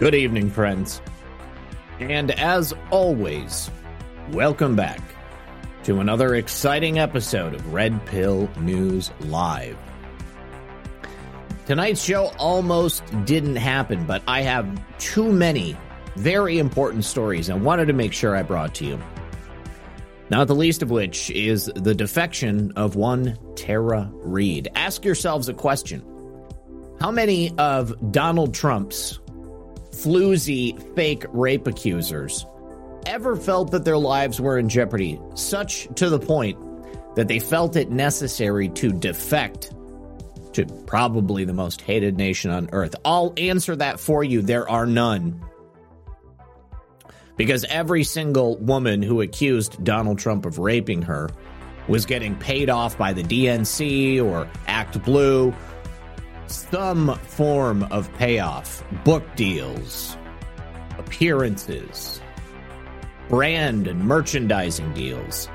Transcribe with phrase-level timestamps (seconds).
[0.00, 1.02] Good evening, friends.
[1.98, 3.70] And as always,
[4.30, 4.98] welcome back
[5.82, 9.76] to another exciting episode of Red Pill News Live.
[11.66, 14.66] Tonight's show almost didn't happen, but I have
[14.98, 15.76] too many
[16.16, 18.98] very important stories I wanted to make sure I brought to you.
[20.30, 24.68] Not the least of which is the defection of one Tara Reade.
[24.74, 26.02] Ask yourselves a question
[27.00, 29.20] How many of Donald Trump's
[29.90, 32.46] floozy fake rape accusers
[33.06, 36.58] ever felt that their lives were in jeopardy, such to the point
[37.16, 39.72] that they felt it necessary to defect
[40.52, 42.94] to probably the most hated nation on earth?
[43.04, 44.42] I'll answer that for you.
[44.42, 45.40] There are none.
[47.36, 51.30] Because every single woman who accused Donald Trump of raping her
[51.88, 55.54] was getting paid off by the DNC or Act Blue
[56.50, 60.16] some form of payoff, book deals,
[60.98, 62.20] appearances,
[63.28, 65.48] brand and merchandising deals.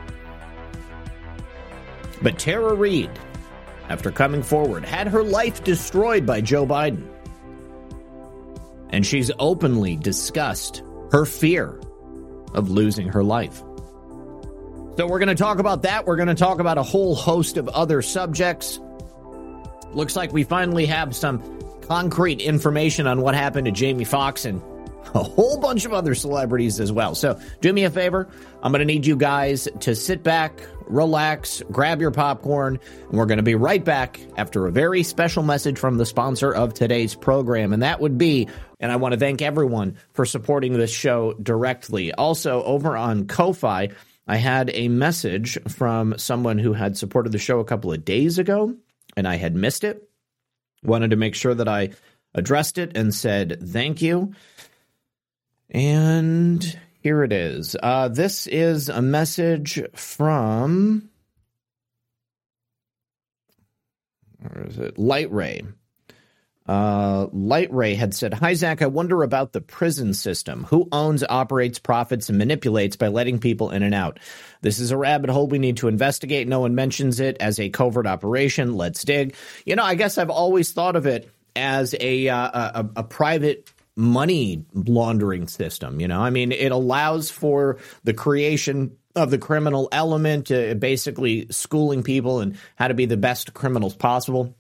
[2.22, 3.12] But Tara Reade,
[3.90, 7.06] after coming forward, had her life destroyed by Joe Biden.
[8.90, 11.80] And she's openly discussed her fear
[12.54, 13.62] of losing her life.
[14.98, 16.06] So, we're going to talk about that.
[16.06, 18.80] We're going to talk about a whole host of other subjects.
[19.95, 21.42] Looks like we finally have some
[21.82, 24.61] concrete information on what happened to Jamie Foxx and
[25.14, 27.16] a whole bunch of other celebrities as well.
[27.16, 28.28] So, do me a favor.
[28.61, 32.78] I'm going to need you guys to sit back, relax, grab your popcorn,
[33.10, 36.54] and we're going to be right back after a very special message from the sponsor
[36.54, 37.72] of today's program.
[37.72, 38.50] And that would be,
[38.82, 42.11] and I want to thank everyone for supporting this show directly.
[42.14, 43.89] Also, over on Ko-Fi,
[44.28, 48.39] I had a message from someone who had supported the show a couple of days
[48.39, 48.76] ago
[49.15, 50.09] and I had missed it.
[50.83, 51.92] Wanted to make sure that I
[52.33, 54.33] addressed it and said thank you.
[55.70, 57.75] And here it is.
[57.81, 61.09] Uh, this is a message from.
[64.39, 64.98] Where is it?
[64.98, 65.64] Light Ray.
[66.67, 68.81] Uh, Light Ray had said, Hi, Zak.
[68.81, 70.64] I wonder about the prison system.
[70.65, 74.20] Who owns, operates, profits, and manipulates by letting people in and out?
[74.61, 76.48] This is a rabbit hole we need to investigate.
[76.48, 78.75] No one mentions it as a covert operation.
[78.75, 79.36] Let's dig.
[79.65, 83.71] You know, I guess I've always thought of it as a, uh, a, a private
[83.95, 85.99] money laundering system.
[85.99, 91.48] You know, I mean, it allows for the creation of the criminal element, uh, basically
[91.49, 94.55] schooling people and how to be the best criminals possible.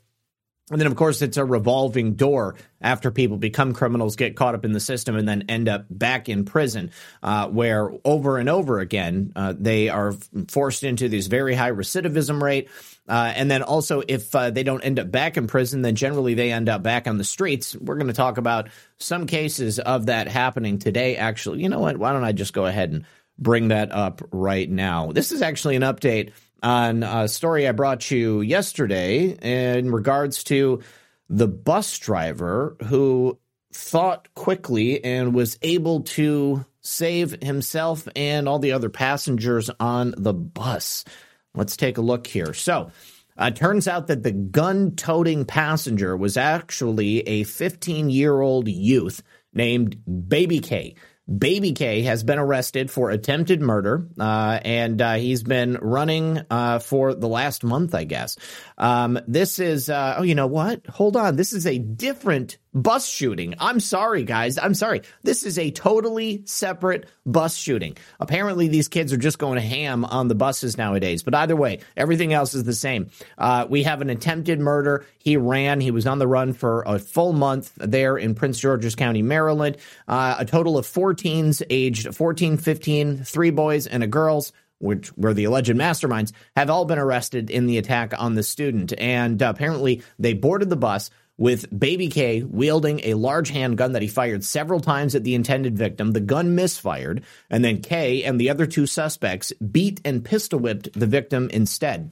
[0.71, 4.65] And then, of course, it's a revolving door after people become criminals, get caught up
[4.65, 6.89] in the system, and then end up back in prison,
[7.21, 10.15] uh, where over and over again uh, they are
[10.47, 12.69] forced into this very high recidivism rate.
[13.07, 16.33] Uh, and then also, if uh, they don't end up back in prison, then generally
[16.33, 17.75] they end up back on the streets.
[17.75, 21.15] We're going to talk about some cases of that happening today.
[21.15, 21.97] Actually, you know what?
[21.97, 23.05] Why don't I just go ahead and
[23.37, 25.11] bring that up right now?
[25.11, 26.31] This is actually an update
[26.65, 30.81] on a story I brought you yesterday in regards to
[31.29, 33.37] the bus driver who
[33.71, 40.33] thought quickly and was able to save himself and all the other passengers on the
[40.33, 41.05] bus.
[41.53, 42.53] Let's take a look here.
[42.55, 42.91] So,
[43.37, 49.21] uh, turns out that the gun toting passenger was actually a 15 year old youth
[49.53, 50.95] named Baby K.
[51.27, 56.77] Baby K has been arrested for attempted murder, uh, and uh, he's been running uh,
[56.79, 58.37] for the last month, I guess.
[58.77, 60.85] Um, this is, uh, oh, you know what?
[60.85, 61.35] Hold on.
[61.35, 63.55] This is a different bus shooting.
[63.59, 64.59] I'm sorry, guys.
[64.59, 65.01] I'm sorry.
[65.23, 67.97] This is a totally separate bus shooting.
[68.19, 71.23] Apparently, these kids are just going ham on the buses nowadays.
[71.23, 73.09] But either way, everything else is the same.
[73.37, 75.05] Uh, we have an attempted murder.
[75.17, 75.79] He ran.
[75.79, 79.77] He was on the run for a full month there in Prince George's County, Maryland.
[80.07, 85.15] Uh, a total of four teens aged 14, 15, three boys and a girls which
[85.17, 88.93] were the alleged masterminds, have all been arrested in the attack on the student.
[88.97, 94.01] And uh, apparently, they boarded the bus, with Baby K wielding a large handgun that
[94.01, 96.11] he fired several times at the intended victim.
[96.11, 100.97] The gun misfired, and then K and the other two suspects beat and pistol whipped
[100.97, 102.11] the victim instead.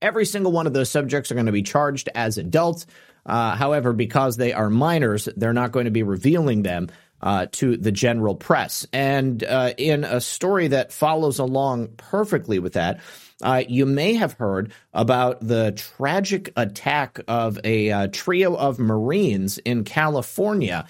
[0.00, 2.86] Every single one of those subjects are going to be charged as adults.
[3.26, 6.88] Uh, however, because they are minors, they're not going to be revealing them
[7.20, 8.86] uh, to the general press.
[8.92, 13.00] And uh, in a story that follows along perfectly with that,
[13.42, 19.58] uh, you may have heard about the tragic attack of a uh, trio of Marines
[19.58, 20.86] in California.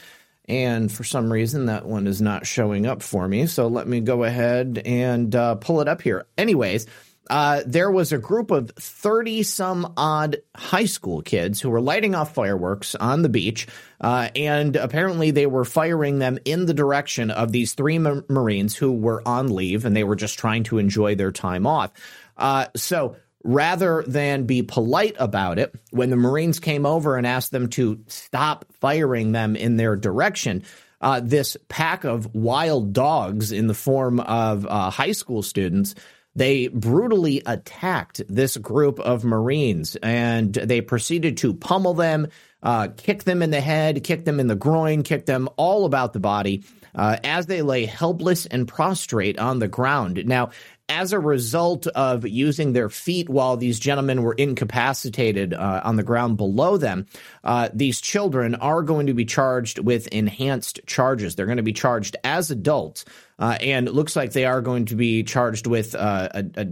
[0.47, 3.47] And for some reason, that one is not showing up for me.
[3.47, 6.27] So let me go ahead and uh, pull it up here.
[6.39, 6.87] Anyways,
[7.29, 12.15] uh, there was a group of 30 some odd high school kids who were lighting
[12.15, 13.67] off fireworks on the beach.
[14.01, 18.75] Uh, and apparently they were firing them in the direction of these three ma- Marines
[18.77, 21.93] who were on leave and they were just trying to enjoy their time off.
[22.38, 27.50] Uh, so rather than be polite about it, when the Marines came over and asked
[27.50, 30.62] them to stop firing them in their direction,
[31.00, 35.94] uh, this pack of wild dogs in the form of uh, high school students
[36.38, 42.29] they brutally attacked this group of Marines and they proceeded to pummel them,
[42.62, 46.12] uh, kick them in the head, kick them in the groin, kick them all about
[46.12, 46.62] the body.
[46.94, 50.25] Uh, as they lay helpless and prostrate on the ground.
[50.26, 50.50] Now,
[50.88, 56.02] as a result of using their feet while these gentlemen were incapacitated uh, on the
[56.02, 57.06] ground below them,
[57.44, 61.35] uh, these children are going to be charged with enhanced charges.
[61.35, 63.05] They're going to be charged as adults,
[63.38, 66.67] uh, and it looks like they are going to be charged with uh, a, a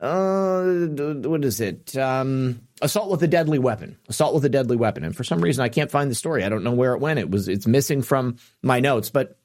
[0.00, 0.86] uh,
[1.28, 1.96] what is it?
[1.96, 3.98] Um, assault with a deadly weapon.
[4.08, 5.02] Assault with a deadly weapon.
[5.02, 6.44] And for some reason, I can't find the story.
[6.44, 7.18] I don't know where it went.
[7.18, 9.38] It was it's missing from my notes, but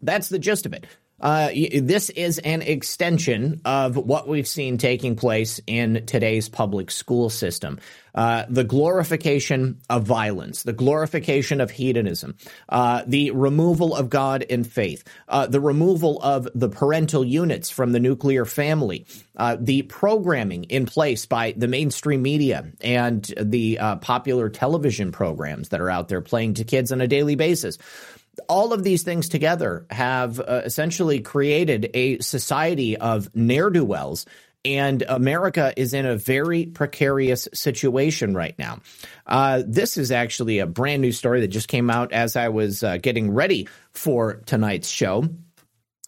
[0.00, 0.86] that's the gist of it.
[1.22, 7.30] Uh, this is an extension of what we've seen taking place in today's public school
[7.30, 7.78] system.
[8.14, 12.34] Uh, the glorification of violence, the glorification of hedonism,
[12.68, 17.92] uh, the removal of God and faith, uh, the removal of the parental units from
[17.92, 24.50] the nuclear family, uh, the programming in place by the mainstream media and the popular
[24.50, 27.78] television programs that are out there playing to kids on a daily basis
[28.48, 34.26] all of these things together have uh, essentially created a society of ne'er do wells.
[34.64, 38.80] And America is in a very precarious situation right now.
[39.26, 42.84] Uh, this is actually a brand new story that just came out as I was
[42.84, 45.28] uh, getting ready for tonight's show.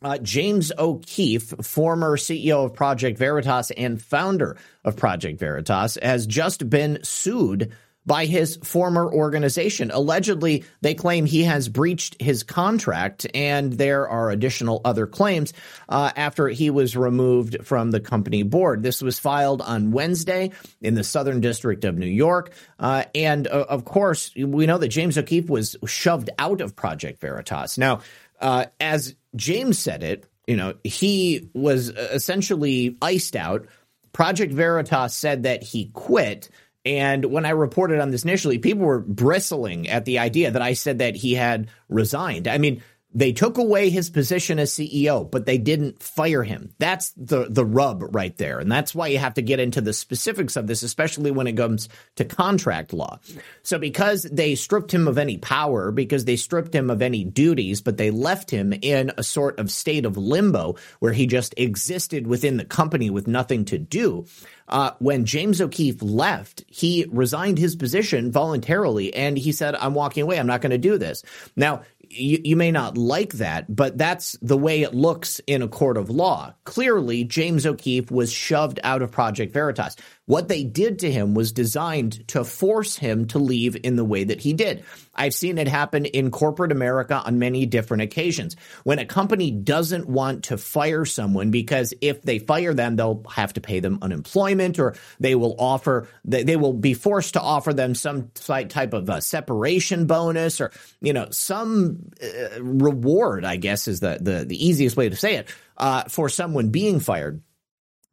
[0.02, 6.68] Uh, James O'Keefe, former CEO of Project Veritas and founder of Project Veritas, has just
[6.68, 7.72] been sued
[8.06, 9.90] by his former organization.
[9.90, 15.52] Allegedly, they claim he has breached his contract, and there are additional other claims
[15.88, 18.82] uh, after he was removed from the company board.
[18.82, 22.52] This was filed on Wednesday in the Southern District of New York.
[22.78, 27.20] Uh, and uh, of course, we know that James O'Keefe was shoved out of Project
[27.20, 27.78] Veritas.
[27.78, 28.00] Now,
[28.40, 33.66] uh, as James said it, you know, he was essentially iced out.
[34.12, 36.50] Project Veritas said that he quit
[36.84, 40.75] and when I reported on this initially, people were bristling at the idea that I
[40.75, 42.46] said that he had resigned.
[42.46, 42.82] I mean,
[43.14, 46.75] they took away his position as CEO, but they didn't fire him.
[46.78, 48.58] That's the the rub right there.
[48.58, 51.56] And that's why you have to get into the specifics of this, especially when it
[51.56, 53.20] comes to contract law.
[53.62, 57.81] So because they stripped him of any power, because they stripped him of any duties,
[57.81, 62.27] but they left him in a sort of state of limbo where he just existed
[62.27, 64.27] within the company with nothing to do.
[64.69, 70.22] Uh, when James O'Keefe left, he resigned his position voluntarily and he said, I'm walking
[70.22, 70.38] away.
[70.38, 71.22] I'm not going to do this.
[71.55, 71.82] Now,
[72.14, 75.96] you, you, may not like that, but that's the way it looks in a court
[75.96, 76.54] of law.
[76.64, 79.96] Clearly, James O'Keefe was shoved out of Project Veritas.
[80.26, 84.24] What they did to him was designed to force him to leave in the way
[84.24, 84.84] that he did.
[85.14, 88.56] I've seen it happen in corporate America on many different occasions.
[88.84, 93.52] When a company doesn't want to fire someone because if they fire them, they'll have
[93.52, 97.94] to pay them unemployment or they will offer, they will be forced to offer them
[97.94, 104.00] some type of a separation bonus or, you know, some uh, reward, I guess is
[104.00, 107.43] the, the, the easiest way to say it, uh, for someone being fired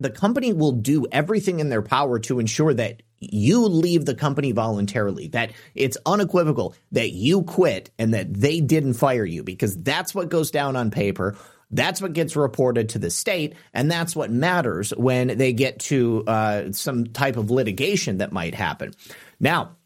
[0.02, 4.52] the company will do everything in their power to ensure that you leave the company
[4.52, 10.16] voluntarily, that it's unequivocal that you quit and that they didn't fire you because that's
[10.16, 11.38] what goes down on paper.
[11.70, 16.24] That's what gets reported to the state, and that's what matters when they get to
[16.28, 18.94] uh, some type of litigation that might happen.
[19.40, 19.78] Now,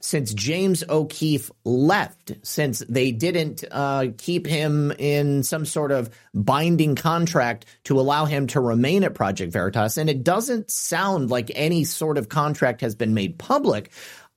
[0.00, 6.94] since James O'Keefe left, since they didn't uh, keep him in some sort of binding
[6.94, 11.84] contract to allow him to remain at Project Veritas, and it doesn't sound like any
[11.84, 13.90] sort of contract has been made public.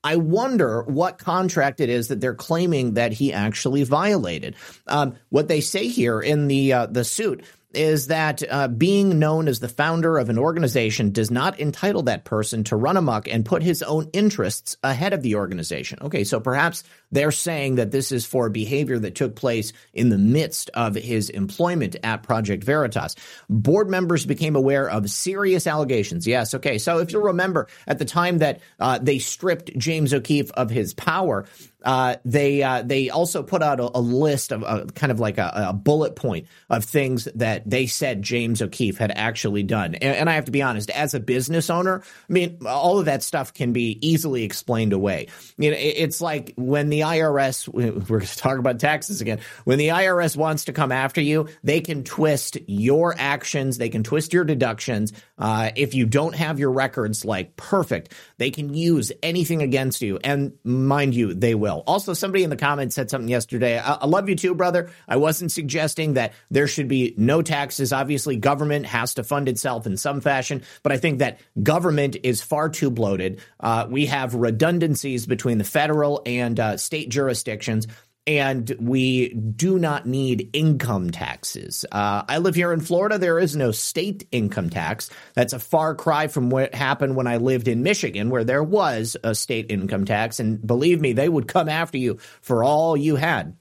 [0.04, 4.54] I wonder what contract it is that they're claiming that he actually violated.
[4.86, 7.42] Um, what they say here in the uh, the suit
[7.76, 12.24] is that uh, being known as the founder of an organization does not entitle that
[12.24, 15.98] person to run amok and put his own interests ahead of the organization.
[16.02, 20.18] Okay, so perhaps they're saying that this is for behavior that took place in the
[20.18, 23.16] midst of his employment at Project Veritas.
[23.48, 26.26] Board members became aware of serious allegations.
[26.26, 30.50] Yes, okay, so if you remember at the time that uh, they stripped James O'Keefe
[30.52, 31.46] of his power,
[31.84, 35.36] uh, they uh, they also put out a, a list of uh, kind of like
[35.36, 39.94] a, a, bullet point of things that they said James O'Keefe had actually done.
[39.94, 43.04] And, and, I have to be honest, as a business owner, I mean, all of
[43.04, 45.28] that stuff can be easily explained away.
[45.58, 49.40] You know, it, it's like when the IRS, we're going to talk about taxes again.
[49.64, 54.02] When the IRS wants to come after you, they can twist your actions, they can
[54.02, 55.12] twist your deductions.
[55.36, 60.18] Uh, if you don't have your records like perfect, they can use anything against you,
[60.24, 61.73] and mind you, they will.
[61.80, 63.78] Also, somebody in the comments said something yesterday.
[63.78, 64.90] I, I love you too, brother.
[65.08, 67.92] I wasn't suggesting that there should be no taxes.
[67.92, 72.42] Obviously, government has to fund itself in some fashion, but I think that government is
[72.42, 73.40] far too bloated.
[73.60, 77.86] Uh, we have redundancies between the federal and uh, state jurisdictions
[78.26, 81.84] and we do not need income taxes.
[81.92, 83.18] Uh, I live here in Florida.
[83.18, 85.10] There is no state income tax.
[85.34, 89.16] That's a far cry from what happened when I lived in Michigan, where there was
[89.22, 90.40] a state income tax.
[90.40, 93.56] And believe me, they would come after you for all you had.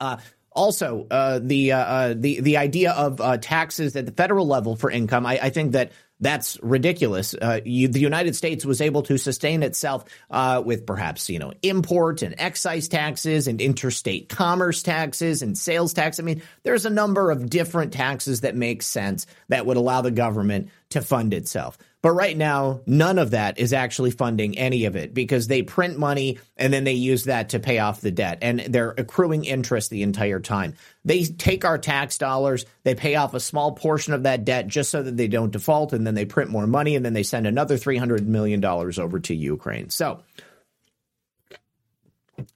[0.00, 0.16] Uh,
[0.54, 4.76] also, uh, the uh, uh, the the idea of uh, taxes at the federal level
[4.76, 7.34] for income, I, I think that that's ridiculous.
[7.34, 11.52] Uh, you, the United States was able to sustain itself uh, with perhaps you know
[11.62, 16.20] import and excise taxes and interstate commerce taxes and sales tax.
[16.20, 20.12] I mean, there's a number of different taxes that make sense that would allow the
[20.12, 21.76] government to fund itself.
[22.02, 25.96] But right now, none of that is actually funding any of it because they print
[25.96, 29.88] money and then they use that to pay off the debt and they're accruing interest
[29.88, 30.74] the entire time.
[31.04, 34.90] They take our tax dollars, they pay off a small portion of that debt just
[34.90, 37.46] so that they don't default and then they print more money and then they send
[37.46, 39.88] another $300 million over to Ukraine.
[39.90, 40.22] So,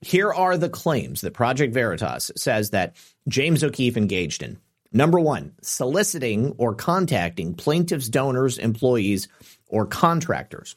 [0.01, 2.97] here are the claims that Project Veritas says that
[3.29, 4.59] James O'Keefe engaged in.
[4.91, 9.27] Number one, soliciting or contacting plaintiffs, donors, employees,
[9.67, 10.75] or contractors.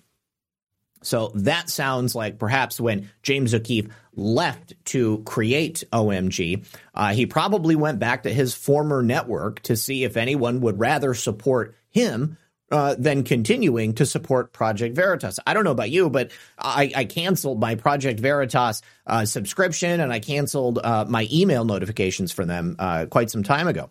[1.02, 7.74] So that sounds like perhaps when James O'Keefe left to create OMG, uh, he probably
[7.74, 12.36] went back to his former network to see if anyone would rather support him
[12.70, 15.40] uh, than continuing to support Project Veritas.
[15.46, 20.12] I don't know about you, but I, I canceled my Project Veritas uh, subscription and
[20.12, 23.90] I canceled uh, my email notifications for them uh, quite some time ago.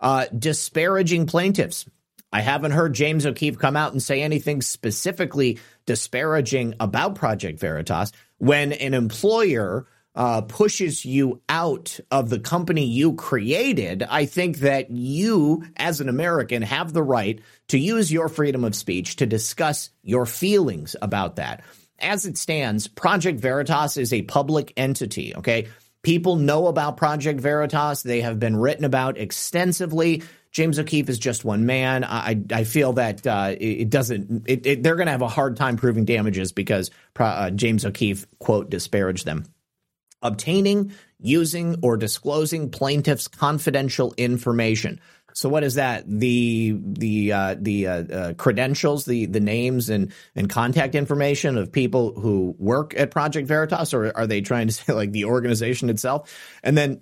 [0.00, 1.86] Uh, disparaging plaintiffs.
[2.32, 8.12] I haven't heard James O'Keefe come out and say anything specifically disparaging about Project Veritas
[8.38, 14.90] when an employer uh, pushes you out of the company you created, I think that
[14.90, 19.90] you, as an American, have the right to use your freedom of speech to discuss
[20.02, 21.62] your feelings about that.
[21.98, 25.68] As it stands, Project Veritas is a public entity, okay?
[26.02, 28.02] People know about Project Veritas.
[28.02, 30.22] They have been written about extensively.
[30.50, 32.02] James O'Keefe is just one man.
[32.02, 34.48] I I feel that uh, it, doesn't.
[34.48, 38.26] It, it, they're going to have a hard time proving damages because uh, James O'Keefe
[38.38, 39.44] quote disparaged them
[40.22, 45.00] obtaining, using, or disclosing plaintiff's confidential information.
[45.32, 46.04] So what is that?
[46.06, 51.70] The the uh, the uh, uh, credentials, the the names and and contact information of
[51.70, 55.88] people who work at Project Veritas, or are they trying to say like the organization
[55.90, 56.34] itself?
[56.62, 57.00] And then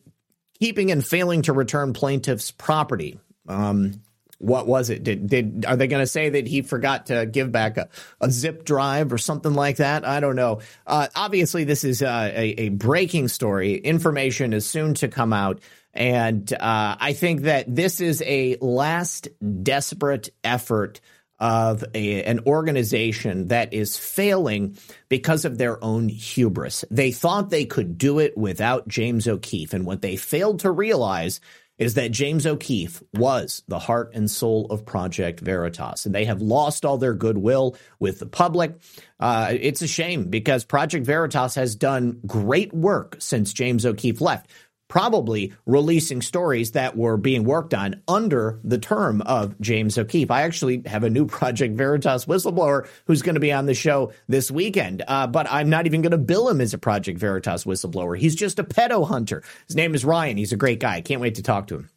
[0.61, 3.19] keeping and failing to return plaintiff's property.
[3.47, 4.03] Um,
[4.38, 5.02] what was it?
[5.02, 7.88] Did did are they going to say that he forgot to give back a,
[8.21, 10.04] a zip drive or something like that?
[10.04, 10.61] I don't know.
[10.87, 13.75] Uh, obviously, this is uh, a, a breaking story.
[13.75, 15.61] Information is soon to come out.
[15.92, 19.28] And uh, I think that this is a last
[19.64, 21.00] desperate effort
[21.40, 24.76] of a, an organization that is failing
[25.09, 26.85] because of their own hubris.
[26.90, 29.73] They thought they could do it without James O'Keefe.
[29.73, 31.40] And what they failed to realize
[31.78, 36.42] is that James O'Keefe was the heart and soul of Project Veritas, and they have
[36.42, 38.75] lost all their goodwill with the public.
[39.20, 44.50] Uh, it's a shame because Project Veritas has done great work since James O'Keefe left
[44.88, 50.30] probably releasing stories that were being worked on under the term of James O'Keefe.
[50.30, 54.12] I actually have a new Project Veritas whistleblower who's going to be on the show
[54.28, 57.64] this weekend, uh, but I'm not even going to bill him as a Project Veritas
[57.64, 58.18] whistleblower.
[58.18, 59.42] He's just a pedo hunter.
[59.66, 60.37] His name is Ryan.
[60.37, 61.00] He's a great guy.
[61.00, 61.90] Can't wait to talk to him.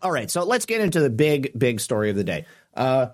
[0.00, 2.46] All right, so let's get into the big, big story of the day.
[2.74, 3.08] Uh,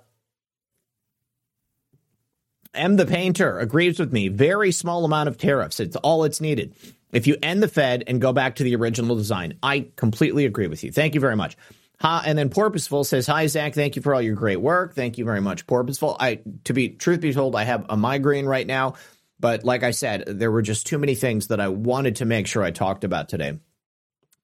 [2.74, 4.28] M the painter agrees with me.
[4.28, 5.80] Very small amount of tariffs.
[5.80, 6.74] It's all it's needed.
[7.12, 10.66] If you end the Fed and go back to the original design, I completely agree
[10.66, 10.90] with you.
[10.90, 11.56] Thank you very much.
[12.00, 14.94] Ha, and then Porpoiseful says, "Hi Zak, thank you for all your great work.
[14.94, 16.16] Thank you very much, Porpoiseful.
[16.18, 18.94] I, to be truth be told, I have a migraine right now,
[19.38, 22.46] but like I said, there were just too many things that I wanted to make
[22.46, 23.58] sure I talked about today.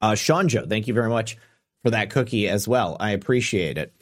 [0.00, 1.36] Uh, Joe, thank you very much
[1.82, 2.96] for that cookie as well.
[3.00, 3.92] I appreciate it.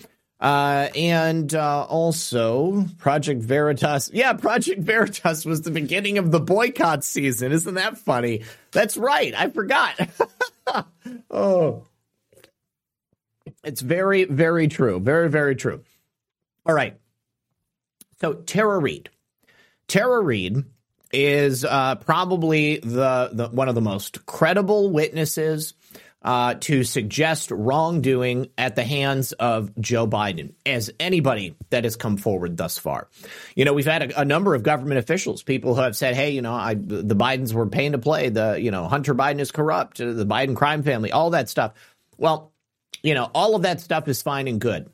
[0.40, 4.10] Uh, and uh, also Project Veritas.
[4.12, 7.50] Yeah, Project Veritas was the beginning of the boycott season.
[7.50, 8.44] Isn't that funny?
[8.70, 9.34] That's right.
[9.34, 9.98] I forgot.
[11.30, 11.86] oh,
[13.64, 15.00] it's very, very true.
[15.00, 15.82] Very, very true.
[16.64, 16.96] All right.
[18.20, 19.10] So Tara Reade.
[19.88, 20.64] Tara Reade
[21.12, 25.74] is uh, probably the, the one of the most credible witnesses
[26.22, 32.16] uh, to suggest wrongdoing at the hands of Joe Biden as anybody that has come
[32.16, 33.08] forward thus far.
[33.54, 36.30] You know, we've had a, a, number of government officials, people who have said, "Hey,
[36.30, 38.30] you know, I, the Bidens were paying to play.
[38.30, 39.98] The you know, Hunter Biden is corrupt.
[39.98, 41.72] The Biden crime family, all that stuff."
[42.16, 42.52] Well,
[43.02, 44.90] you know, all of that stuff is fine and good,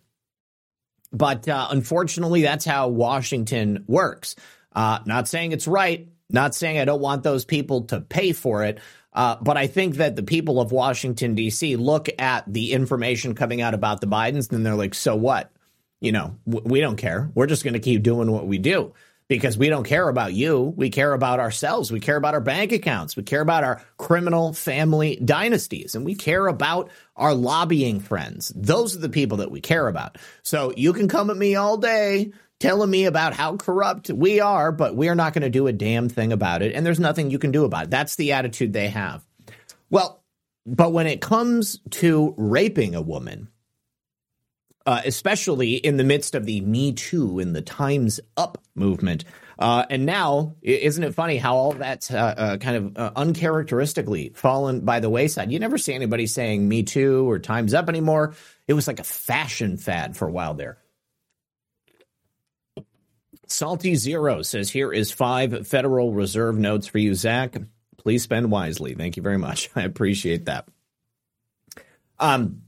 [1.11, 4.37] but uh, unfortunately, that's how Washington works.
[4.75, 6.09] Uh, not saying it's right.
[6.31, 8.81] Not saying I don't want those people to pay for it,
[9.15, 11.77] uh, but I think that the people of Washington, D.C.
[11.77, 15.53] look at the information coming out about the Bidens and they're like, so what?
[16.01, 17.31] You know, w- we don't care.
[17.35, 18.93] We're just going to keep doing what we do
[19.29, 20.75] because we don't care about you.
[20.77, 21.93] We care about ourselves.
[21.93, 23.17] We care about our bank accounts.
[23.17, 28.53] We care about our criminal family dynasties and we care about our lobbying friends.
[28.55, 30.19] Those are the people that we care about.
[30.43, 32.33] So you can come at me all day
[32.65, 36.09] telling me about how corrupt we are, but we're not going to do a damn
[36.09, 36.75] thing about it.
[36.75, 37.91] And there's nothing you can do about it.
[37.91, 39.23] That's the attitude they have.
[39.91, 40.25] Well,
[40.65, 43.49] but when it comes to raping a woman,
[44.87, 49.27] uh, especially in the midst of the Me Too and the Time's Up movement,
[49.59, 54.33] uh, and now, isn't it funny how all that's uh, uh, kind of uh, uncharacteristically
[54.35, 55.53] fallen by the wayside?
[55.53, 58.35] You never see anybody saying Me Too or Time's Up anymore.
[58.67, 60.79] It was like a fashion fad for a while there.
[63.47, 67.57] Salty Zero says, Here is five Federal Reserve notes for you, Zak.
[67.99, 68.95] Please spend wisely.
[68.95, 69.71] Thank you very much.
[69.77, 70.69] I appreciate that.
[72.19, 72.63] Um,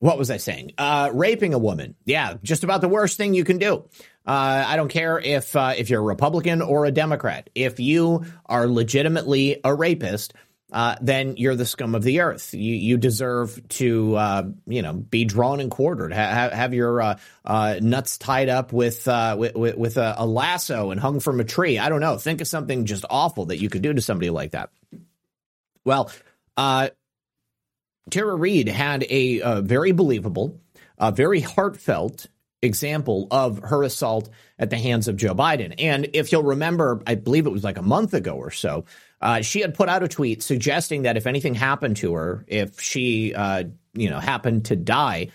[0.00, 0.72] what was I saying?
[0.78, 1.96] Uh, raping a woman.
[2.04, 3.84] Yeah, just about the worst thing you can do.
[4.26, 7.50] Uh, I don't care if uh, if you're a Republican or a Democrat.
[7.54, 10.34] If you are legitimately a rapist,
[10.70, 12.52] uh, then you're the scum of the earth.
[12.52, 17.18] You you deserve to uh, you know be drawn and quartered, ha- have your uh,
[17.44, 21.44] uh nuts tied up with uh, with, with a, a, lasso and hung from a
[21.44, 21.78] tree.
[21.78, 22.18] I don't know.
[22.18, 24.70] Think of something just awful that you could do to somebody like that.
[25.84, 26.10] Well,
[26.58, 26.90] uh,
[28.10, 30.60] Tara Reade had a, a very believable,
[30.98, 32.26] a very heartfelt
[32.60, 34.28] example of her assault
[34.58, 35.74] at the hands of Joe Biden.
[35.78, 38.84] And if you'll remember, I believe it was like a month ago or so.
[39.20, 42.80] Uh, she had put out a tweet suggesting that if anything happened to her, if
[42.80, 45.28] she, uh, you know, happened to die,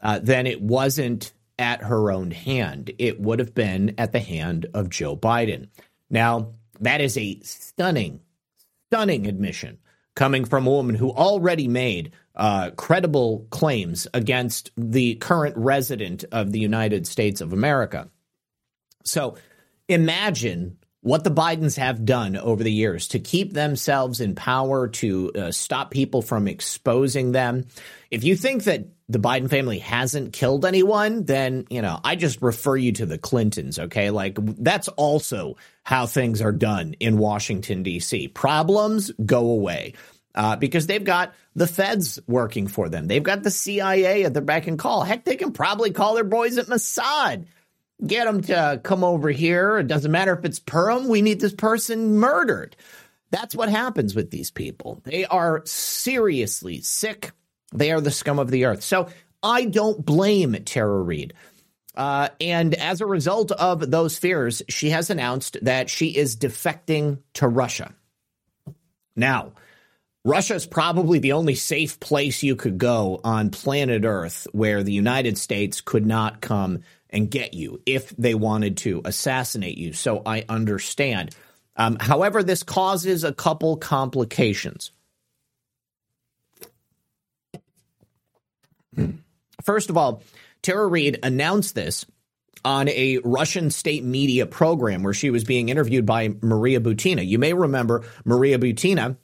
[0.00, 2.92] uh, then it wasn't at her own hand.
[2.98, 5.68] It would have been at the hand of Joe Biden.
[6.10, 8.20] Now, that is a stunning,
[8.88, 9.78] stunning admission
[10.14, 16.52] coming from a woman who already made uh, credible claims against the current resident of
[16.52, 18.08] the United States of America.
[19.04, 19.36] So
[19.88, 25.30] imagine what the Bidens have done over the years to keep themselves in power, to
[25.36, 27.68] uh, stop people from exposing them.
[28.10, 32.42] If you think that the Biden family hasn't killed anyone, then, you know, I just
[32.42, 34.10] refer you to the Clintons, okay?
[34.10, 38.26] Like, that's also how things are done in Washington, D.C.
[38.26, 39.94] Problems go away.
[40.34, 43.06] Uh, because they've got the feds working for them.
[43.06, 45.02] They've got the CIA at their beck and call.
[45.02, 47.46] Heck, they can probably call their boys at Mossad
[48.04, 49.78] get them to come over here.
[49.78, 51.08] It doesn't matter if it's Purim.
[51.08, 52.76] We need this person murdered.
[53.30, 55.00] That's what happens with these people.
[55.04, 57.32] They are seriously sick.
[57.74, 58.82] They are the scum of the earth.
[58.82, 59.08] So
[59.42, 61.34] I don't blame Tara Reade.
[61.94, 67.20] Uh, and as a result of those fears, she has announced that she is defecting
[67.34, 67.94] to Russia.
[69.16, 69.52] Now,
[70.24, 74.92] Russia is probably the only safe place you could go on planet Earth where the
[74.92, 79.92] United States could not come and get you if they wanted to assassinate you.
[79.92, 81.34] So I understand.
[81.76, 84.92] Um, however, this causes a couple complications.
[89.62, 90.22] First of all,
[90.62, 92.06] Tara Reade announced this
[92.64, 97.26] on a Russian state media program where she was being interviewed by Maria Butina.
[97.26, 99.16] You may remember Maria Butina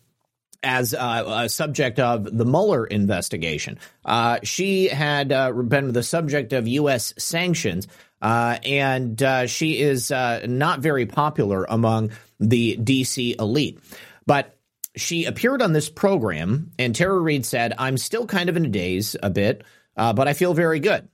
[0.63, 3.79] as uh, a subject of the Mueller investigation.
[4.05, 7.15] Uh, she had uh, been the subject of U.S.
[7.19, 7.89] sanctions,
[8.21, 13.37] uh, and uh, she is uh, not very popular among the D.C.
[13.39, 13.81] elite.
[14.27, 14.57] But
[14.97, 18.69] she appeared on this program, and Tara Reade said, I'm still kind of in a
[18.69, 19.65] daze a bit,
[19.97, 21.09] but I feel very good.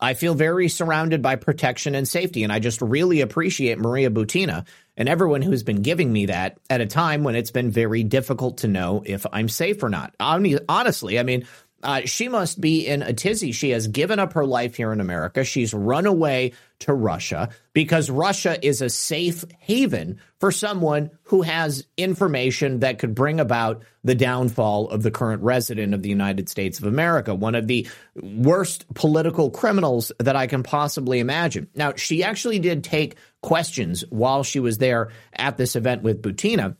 [0.00, 4.66] I feel very surrounded by protection and safety, and I just really appreciate Maria Butina
[4.96, 8.58] and everyone who's been giving me that at a time when it's been very difficult
[8.58, 10.14] to know if I'm safe or not.
[10.20, 11.46] Honestly, I mean,
[11.82, 13.52] uh, she must be in a tizzy.
[13.52, 15.44] She has given up her life here in America.
[15.44, 21.86] She's run away to Russia because Russia is a safe haven for someone who has
[21.96, 26.78] information that could bring about the downfall of the current resident of the United States
[26.78, 27.88] of America, one of the
[28.22, 31.68] worst political criminals that I can possibly imagine.
[31.74, 36.76] Now, she actually did take questions while she was there at this event with Butina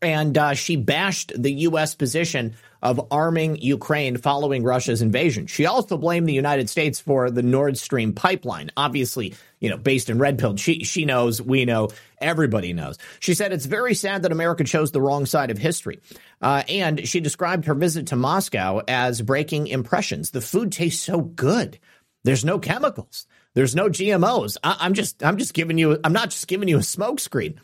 [0.00, 1.94] and uh, she bashed the U.S.
[1.94, 5.46] position of arming Ukraine following Russia's invasion.
[5.46, 8.70] She also blamed the United States for the Nord Stream pipeline.
[8.76, 10.56] Obviously, you know, based in red pill.
[10.56, 11.88] She she knows, we know,
[12.20, 12.98] everybody knows.
[13.20, 16.00] She said it's very sad that America chose the wrong side of history,
[16.40, 20.30] uh, and she described her visit to Moscow as breaking impressions.
[20.30, 21.78] The food tastes so good.
[22.24, 23.26] There's no chemicals.
[23.54, 24.56] There's no GMOs.
[24.62, 27.56] I, am just I'm just giving you I'm not just giving you a smokescreen.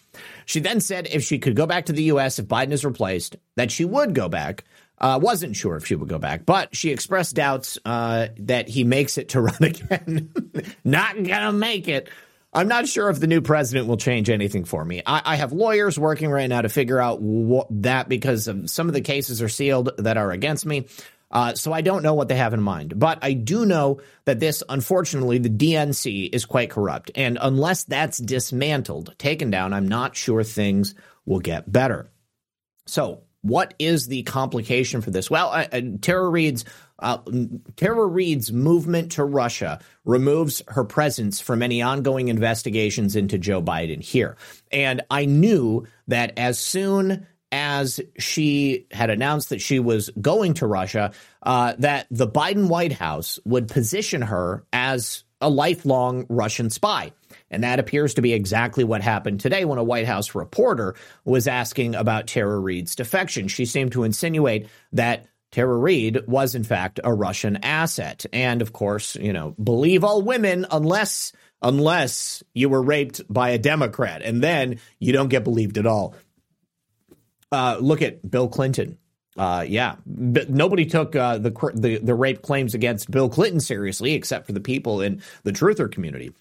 [0.46, 2.38] She then said if she could go back to the U.S.
[2.38, 4.64] if Biden is replaced, that she would go back.
[4.98, 8.84] Uh, wasn't sure if she would go back, but she expressed doubts uh, that he
[8.84, 10.32] makes it to run again.
[10.84, 12.08] not gonna make it.
[12.52, 15.02] I'm not sure if the new president will change anything for me.
[15.04, 18.94] I, I have lawyers working right now to figure out what, that because some of
[18.94, 20.86] the cases are sealed that are against me.
[21.32, 22.96] Uh, so I don't know what they have in mind.
[22.96, 27.10] But I do know that this, unfortunately, the DNC is quite corrupt.
[27.16, 30.94] And unless that's dismantled, taken down, I'm not sure things
[31.26, 32.08] will get better.
[32.86, 35.30] So, what is the complication for this?
[35.30, 35.66] Well, uh,
[36.00, 36.64] Tara Reade's
[36.98, 37.18] uh,
[37.76, 44.02] Tara Reade's movement to Russia removes her presence from any ongoing investigations into Joe Biden
[44.02, 44.38] here.
[44.72, 50.66] And I knew that as soon as she had announced that she was going to
[50.66, 57.12] Russia, uh, that the Biden White House would position her as a lifelong Russian spy.
[57.50, 60.94] And that appears to be exactly what happened today when a White House reporter
[61.24, 63.48] was asking about Tara Reade's defection.
[63.48, 68.26] She seemed to insinuate that Tara Reade was, in fact, a Russian asset.
[68.32, 73.58] And of course, you know, believe all women unless unless you were raped by a
[73.58, 74.20] Democrat.
[74.22, 76.14] And then you don't get believed at all.
[77.50, 78.98] Uh, look at Bill Clinton.
[79.36, 84.14] Uh, yeah, but nobody took uh, the, the the rape claims against Bill Clinton seriously,
[84.14, 86.32] except for the people in the truther community.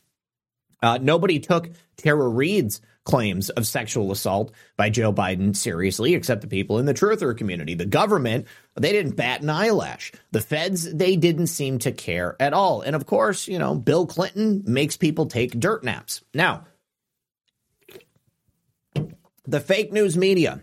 [0.83, 6.47] Uh, nobody took Tara Reade's claims of sexual assault by Joe Biden seriously, except the
[6.47, 7.73] people in the truther community.
[7.73, 10.11] The government, they didn't bat an eyelash.
[10.31, 12.81] The feds, they didn't seem to care at all.
[12.81, 16.21] And of course, you know, Bill Clinton makes people take dirt naps.
[16.33, 16.65] Now,
[19.45, 20.61] the fake news media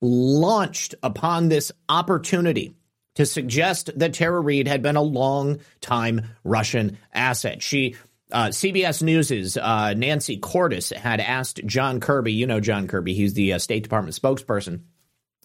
[0.00, 2.74] launched upon this opportunity
[3.14, 7.62] to suggest that Tara Reade had been a long time Russian asset.
[7.62, 7.96] She
[8.32, 13.34] uh, CBS News's uh, Nancy Cordes had asked John Kirby, you know John Kirby, he's
[13.34, 14.82] the uh, State Department spokesperson,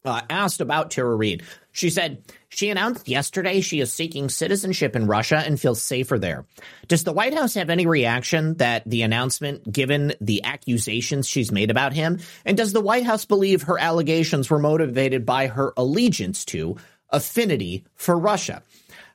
[0.05, 1.43] uh, asked about Tara Reade.
[1.71, 6.45] She said, She announced yesterday she is seeking citizenship in Russia and feels safer there.
[6.87, 11.71] Does the White House have any reaction that the announcement, given the accusations she's made
[11.71, 12.19] about him?
[12.45, 16.75] And does the White House believe her allegations were motivated by her allegiance to,
[17.09, 18.61] affinity for Russia?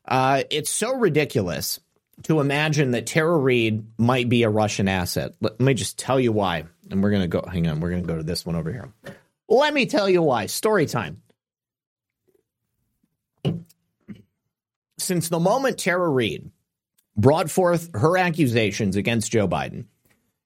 [0.07, 1.81] Uh, it's so ridiculous
[2.25, 5.35] to imagine that Tara Reade might be a Russian asset.
[5.41, 6.65] Let me just tell you why.
[6.91, 8.73] And we're going to go, hang on, we're going to go to this one over
[8.73, 8.93] here.
[9.49, 10.47] Let me tell you why.
[10.47, 11.23] Story time.
[14.99, 16.51] Since the moment Tara Reade
[17.17, 19.87] brought forth her accusations against Joe Biden,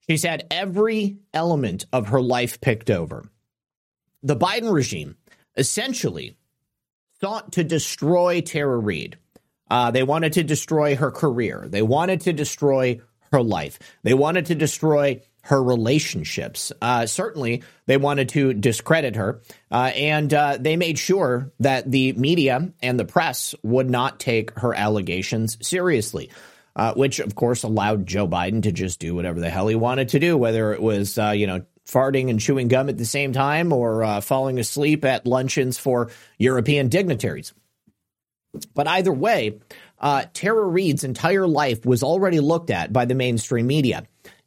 [0.07, 3.25] she's had every element of her life picked over.
[4.21, 5.17] The Biden regime
[5.57, 6.37] essentially
[7.19, 9.17] sought to destroy Tara Reade.
[9.73, 11.65] Uh, they wanted to destroy her career.
[11.67, 13.79] They wanted to destroy her life.
[14.03, 16.71] They wanted to destroy her relationships.
[16.79, 22.13] Uh, certainly, they wanted to discredit her, uh, and uh, they made sure that the
[22.13, 26.29] media and the press would not take her allegations seriously.
[26.75, 30.09] Uh, which, of course, allowed Joe Biden to just do whatever the hell he wanted
[30.09, 33.31] to do, whether it was, uh, you know, farting and chewing gum at the same
[33.31, 36.09] time or uh, falling asleep at luncheons for
[36.39, 37.53] European dignitaries.
[38.73, 39.59] But either way,
[40.33, 44.05] Tara Reade's entire life was already looked at by the mainstream media.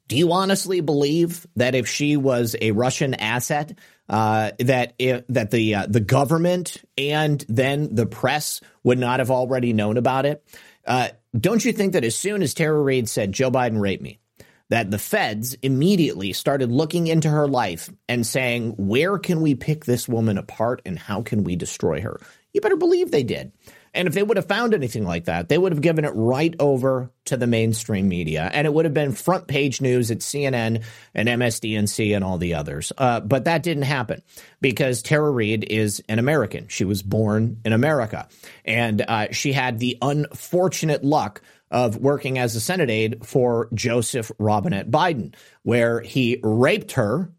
[0.09, 3.77] Do you honestly believe that if she was a Russian asset,
[4.09, 4.95] uh, that
[5.29, 10.27] that the uh, the government and then the press would not have already known about
[10.27, 10.45] it.
[10.87, 14.21] Uh, don't you think that as soon as Tara Reade said Joe Biden raped me,
[14.69, 19.85] that the feds immediately started looking into her life and saying, where can we pick
[19.85, 22.21] this woman apart and how can we destroy her?
[22.53, 23.53] You better believe they did.
[23.97, 26.55] And if they would have found anything like that, they would have given it right
[26.61, 30.85] over to the mainstream media, and it would have been front page news at CNN
[31.15, 32.93] and MSDNC and all the others.
[32.97, 34.23] Uh, but that didn't happen
[34.61, 36.69] because Tara Reade is an American.
[36.69, 38.29] She was born in America,
[38.65, 44.31] and uh, she had the unfortunate luck of working as a Senate aide for Joseph
[44.39, 47.33] Robinette Biden, where he raped her,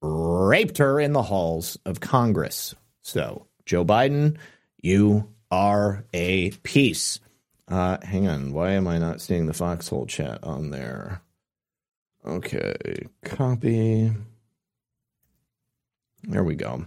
[0.00, 2.74] raped her in the halls of Congress.
[3.02, 4.38] So, Joe Biden,
[4.80, 7.20] you are a piece.
[7.66, 8.52] Uh, hang on.
[8.52, 11.22] Why am I not seeing the foxhole chat on there?
[12.26, 13.06] Okay.
[13.24, 14.12] Copy.
[16.22, 16.86] There we go.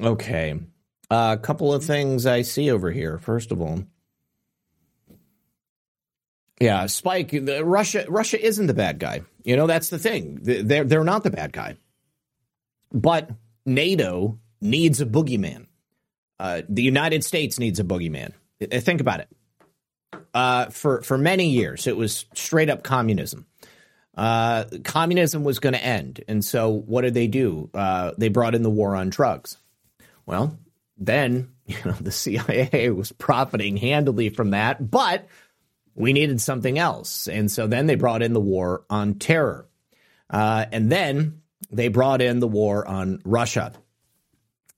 [0.00, 0.60] Okay.
[1.10, 3.18] A uh, couple of things I see over here.
[3.18, 3.84] First of all,
[6.60, 7.34] yeah, Spike.
[7.62, 8.06] Russia.
[8.08, 9.22] Russia isn't the bad guy.
[9.42, 10.38] You know that's the thing.
[10.42, 11.76] They're they're not the bad guy.
[12.92, 13.30] But
[13.66, 15.66] NATO needs a boogeyman.
[16.40, 18.32] Uh, the United States needs a boogeyman.
[18.60, 19.28] Uh, think about it.
[20.32, 23.46] Uh, for for many years, it was straight up communism.
[24.16, 27.70] Uh, communism was going to end, and so what did they do?
[27.74, 29.58] Uh, they brought in the war on drugs.
[30.26, 30.58] Well,
[30.96, 35.28] then you know the CIA was profiting handily from that, but
[35.94, 39.68] we needed something else, and so then they brought in the war on terror,
[40.30, 43.72] uh, and then they brought in the war on Russia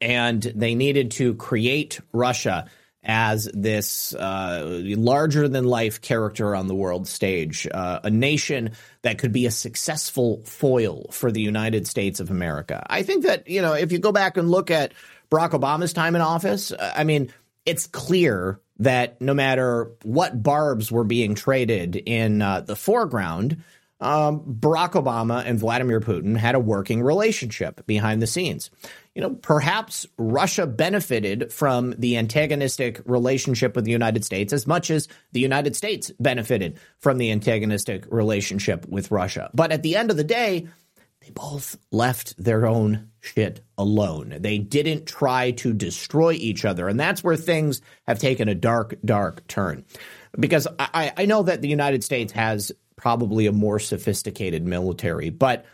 [0.00, 2.66] and they needed to create Russia
[3.06, 9.18] as this uh, larger than life character on the world stage, uh, a nation that
[9.18, 12.84] could be a successful foil for the United States of America.
[12.90, 14.92] I think that, you know, if you go back and look at
[15.30, 17.32] Barack Obama's time in office, I mean,
[17.64, 23.62] it's clear that no matter what barbs were being traded in uh, the foreground,
[24.00, 28.70] um, Barack Obama and Vladimir Putin had a working relationship behind the scenes
[29.16, 34.90] you know, perhaps Russia benefited from the antagonistic relationship with the United States as much
[34.90, 39.50] as the United States benefited from the antagonistic relationship with Russia.
[39.54, 40.68] But at the end of the day,
[41.22, 44.36] they both left their own shit alone.
[44.38, 46.86] They didn't try to destroy each other.
[46.86, 49.86] And that's where things have taken a dark, dark turn.
[50.38, 55.64] Because I, I know that the United States has probably a more sophisticated military, but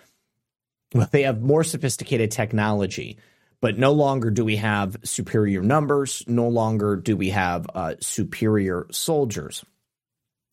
[1.11, 3.19] they have more sophisticated technology
[3.63, 6.25] but no longer do we have superior numbers.
[6.27, 9.65] No longer do we have uh, superior soldiers.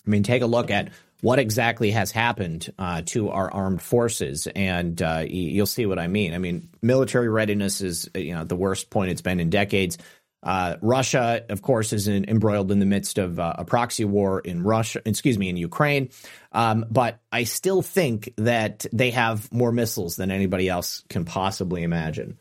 [0.08, 0.92] I mean, take a look at
[1.22, 6.08] what exactly has happened uh, to our armed forces, and uh, you'll see what I
[6.08, 6.34] mean.
[6.34, 9.98] I mean, military readiness is you know the worst point it's been in decades.
[10.42, 14.40] Uh, Russia, of course, is in, embroiled in the midst of uh, a proxy war
[14.40, 16.12] in Russia, excuse me, in Ukraine.
[16.54, 21.84] Um, but I still think that they have more missiles than anybody else can possibly
[21.84, 22.38] imagine.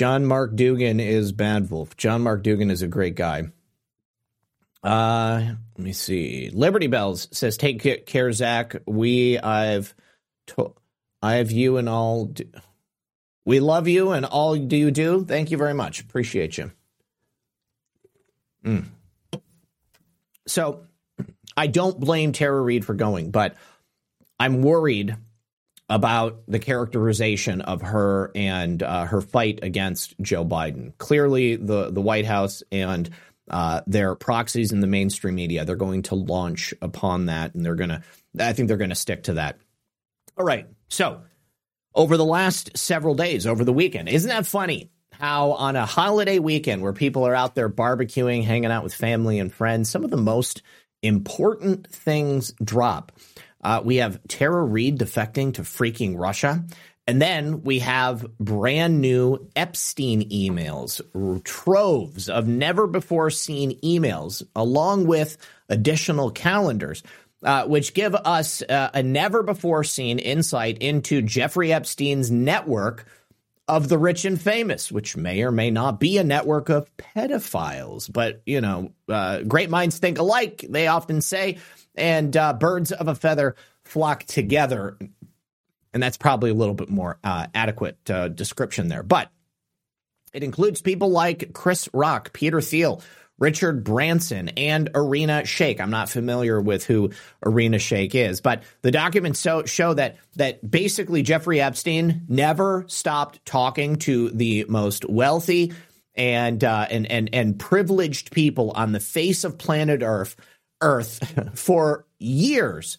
[0.00, 1.94] John Mark Dougan is Bad Wolf.
[1.94, 3.50] John Mark Dougan is a great guy.
[4.82, 5.42] Uh,
[5.76, 6.48] let me see.
[6.54, 8.76] Liberty Bells says, "Take care, Zak.
[8.86, 9.94] We, I've,
[10.46, 10.74] to-
[11.20, 12.24] I have you and all.
[12.24, 12.48] Do-
[13.44, 15.26] we love you and all do you do.
[15.26, 16.00] Thank you very much.
[16.00, 16.72] Appreciate you."
[18.64, 18.86] Mm.
[20.46, 20.86] So,
[21.58, 23.54] I don't blame Tara Reade for going, but
[24.38, 25.14] I'm worried
[25.90, 30.96] about the characterization of her and uh, her fight against Joe Biden.
[30.96, 33.10] Clearly, the the White House and
[33.50, 37.74] uh, their proxies in the mainstream media they're going to launch upon that, and they're
[37.74, 38.02] gonna.
[38.38, 39.58] I think they're going to stick to that.
[40.38, 41.22] All right, so
[41.92, 44.90] over the last several days, over the weekend, isn't that funny?
[45.12, 49.38] How on a holiday weekend where people are out there barbecuing, hanging out with family
[49.38, 50.62] and friends, some of the most
[51.02, 53.12] important things drop.
[53.62, 56.64] Uh, we have Tara Reade defecting to freaking Russia.
[57.06, 61.00] And then we have brand new Epstein emails,
[61.42, 65.36] troves of never before seen emails, along with
[65.68, 67.02] additional calendars,
[67.42, 73.06] uh, which give us uh, a never before seen insight into Jeffrey Epstein's network
[73.66, 78.12] of the rich and famous, which may or may not be a network of pedophiles.
[78.12, 81.58] But, you know, uh, great minds think alike, they often say
[82.00, 84.96] and uh, birds of a feather flock together.
[85.92, 89.02] And that's probably a little bit more uh, adequate uh, description there.
[89.02, 89.30] But
[90.32, 93.02] it includes people like Chris Rock, Peter Thiel,
[93.38, 95.80] Richard Branson, and Arena Shake.
[95.80, 97.10] I'm not familiar with who
[97.44, 103.44] Arena Shake is, but the documents so, show that that basically Jeffrey Epstein never stopped
[103.44, 105.72] talking to the most wealthy
[106.14, 110.36] and uh, and and and privileged people on the face of planet Earth
[110.80, 112.98] Earth for years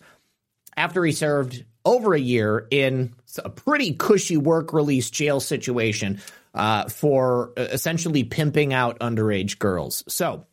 [0.76, 3.14] after he served over a year in
[3.44, 6.22] a pretty cushy work release jail situation
[6.54, 10.04] uh, for uh, essentially pimping out underage girls.
[10.08, 10.46] So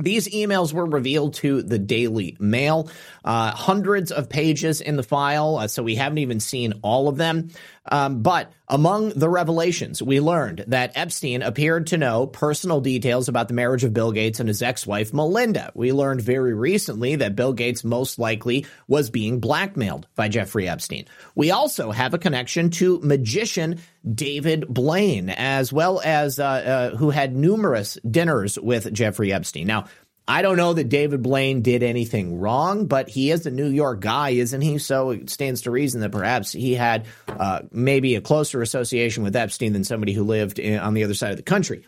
[0.00, 2.88] these emails were revealed to the Daily Mail,
[3.24, 7.16] uh, hundreds of pages in the file, uh, so we haven't even seen all of
[7.16, 7.50] them.
[7.90, 13.48] Um, but among the revelations, we learned that Epstein appeared to know personal details about
[13.48, 15.72] the marriage of Bill Gates and his ex wife, Melinda.
[15.74, 21.06] We learned very recently that Bill Gates most likely was being blackmailed by Jeffrey Epstein.
[21.34, 23.80] We also have a connection to magician
[24.14, 29.66] David Blaine, as well as uh, uh, who had numerous dinners with Jeffrey Epstein.
[29.66, 29.86] Now,
[30.30, 34.00] I don't know that David Blaine did anything wrong, but he is a New York
[34.00, 34.76] guy, isn't he?
[34.76, 39.34] So it stands to reason that perhaps he had uh, maybe a closer association with
[39.34, 41.86] Epstein than somebody who lived in, on the other side of the country.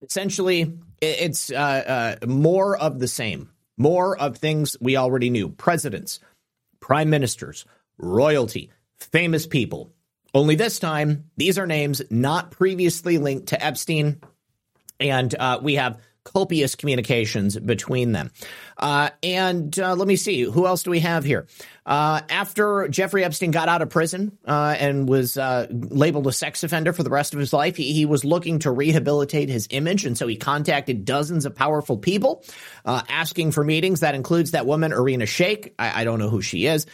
[0.00, 6.20] Essentially, it's uh, uh, more of the same, more of things we already knew presidents,
[6.78, 7.64] prime ministers,
[7.98, 9.92] royalty, famous people.
[10.32, 14.20] Only this time, these are names not previously linked to Epstein
[15.00, 18.30] and uh, we have copious communications between them.
[18.76, 21.46] Uh, and uh, let me see, who else do we have here?
[21.86, 26.64] Uh, after Jeffrey Epstein got out of prison uh, and was uh, labeled a sex
[26.64, 30.06] offender for the rest of his life, he, he, was looking to rehabilitate his image.
[30.06, 32.42] And so he contacted dozens of powerful people
[32.86, 34.00] uh, asking for meetings.
[34.00, 35.72] That includes that woman, Irina Shayk.
[35.78, 36.86] I, I don't know who she is.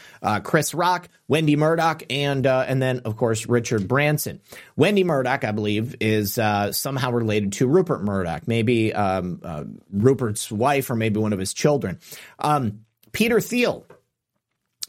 [0.42, 4.40] Chris Rock, Wendi Murdoch, and and then, of course, Richard Branson.
[4.78, 10.96] Wendi Murdoch, I believe, is somehow related to Rupert Murdoch, maybe um, Rupert's wife or
[10.96, 11.69] maybe one of his children.
[12.38, 13.86] Um, Peter Thiel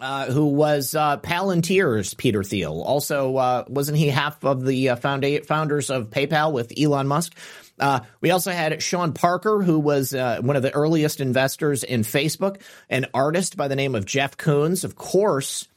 [0.02, 2.82] uh, who was uh, Palantir's Peter Thiel.
[2.82, 7.38] Also, uh, wasn't he half of the uh, founders of PayPal with Elon Musk?
[7.80, 12.02] Uh, we also had Sean Parker, who was uh, one of the earliest investors in
[12.02, 14.84] Facebook, an artist by the name of Jeff Koons.
[14.84, 15.68] Of course,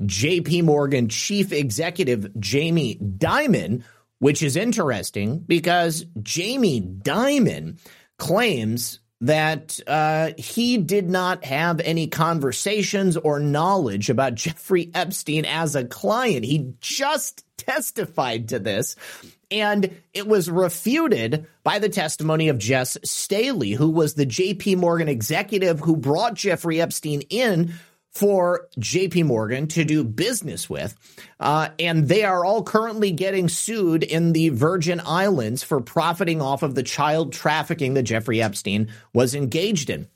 [0.00, 3.82] JP Morgan chief executive Jamie Dimon,
[4.20, 7.78] which is interesting because Jamie Dimon
[8.18, 15.74] claims that uh, he did not have any conversations or knowledge about Jeffrey Epstein as
[15.74, 16.44] a client.
[16.44, 18.96] He just testified to this.
[19.50, 25.08] And it was refuted by the testimony of Jes Staley, who was the JP Morgan
[25.08, 27.74] executive who brought Jeffrey Epstein in
[28.14, 30.94] for JP Morgan to do business with.
[31.40, 36.62] Uh, and they are all currently getting sued in the Virgin Islands for profiting off
[36.62, 40.08] of the child trafficking that Jeffrey Epstein was engaged in.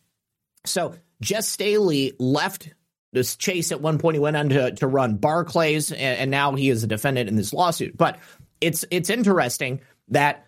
[0.64, 2.68] So Jes Staley left
[3.12, 4.14] this chase at one point.
[4.14, 7.36] He went on to, to run Barclays, and, and now he is a defendant in
[7.36, 7.96] this lawsuit.
[7.96, 8.18] But
[8.60, 10.46] it's it's interesting that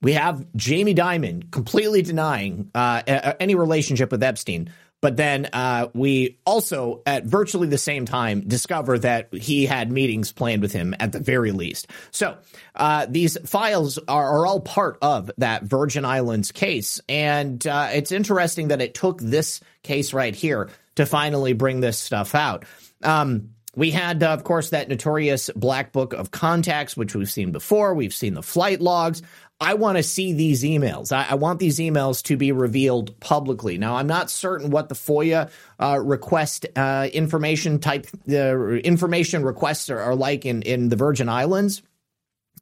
[0.00, 3.02] we have Jamie Dimon completely denying uh,
[3.40, 4.70] any relationship with Epstein.
[5.00, 10.32] But then uh, we also, at virtually the same time, discover that he had meetings
[10.32, 11.86] planned with him at the very least.
[12.10, 12.36] So
[12.74, 17.00] uh, these files are, are, all part of that Virgin Islands case.
[17.08, 21.98] And uh, it's interesting that it took this case right here to finally bring this
[21.98, 22.64] stuff out.
[23.02, 27.52] Um, we had, uh, of course, that notorious black book of contacts, which we've seen
[27.52, 27.94] before.
[27.94, 29.22] We've seen the flight logs.
[29.60, 31.10] I want to see these emails.
[31.10, 33.76] I, I, want these emails to be revealed publicly.
[33.76, 39.90] Now, I'm not certain what the FOIA uh, request uh, information type uh, information requests
[39.90, 41.82] are, are, like in, in the Virgin Islands.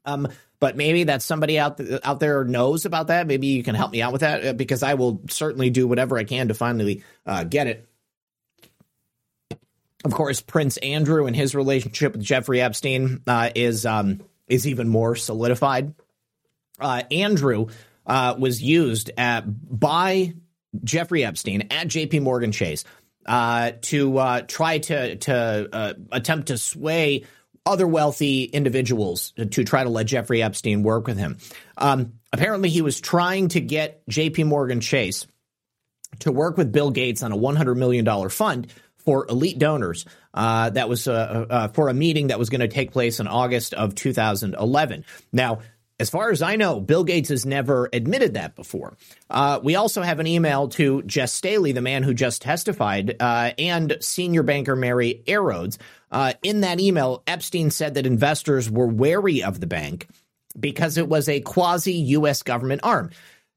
[0.05, 0.27] Um,
[0.59, 3.27] but maybe that somebody out th- out there knows about that.
[3.27, 6.17] Maybe you can help me out with that uh, because I will certainly do whatever
[6.17, 7.87] I can to finally uh, get it.
[10.03, 14.87] Of course, Prince Andrew and his relationship with Jeffrey Epstein uh, is um, is even
[14.87, 15.93] more solidified
[16.79, 17.67] uh, Andrew
[18.05, 20.33] uh, was used at, by
[20.83, 22.19] Jeffrey Epstein at J.P.
[22.19, 22.83] Morgan Chase
[23.25, 27.25] uh, to uh, try to to uh, attempt to sway
[27.65, 31.37] other wealthy individuals to try to let Jeffrey Epstein work with him.
[31.77, 34.45] Um, apparently, he was trying to get J.P.
[34.45, 35.27] Morgan Chase
[36.19, 38.67] to work with Bill Gates on a $100 million fund
[38.99, 40.05] for elite donors.
[40.33, 43.27] Uh, that was uh, uh, for a meeting that was going to take place in
[43.27, 45.05] August of 2011.
[45.33, 45.59] Now,
[45.99, 48.95] as far as I know, Bill Gates has never admitted that before.
[49.29, 53.51] Uh, we also have an email to Jes Staley, the man who just testified, uh,
[53.57, 55.77] and senior banker Mary Erdoes.
[56.11, 60.07] Uh, in that email, Epstein said that investors were wary of the bank
[60.59, 63.09] because it was a quasi US government arm.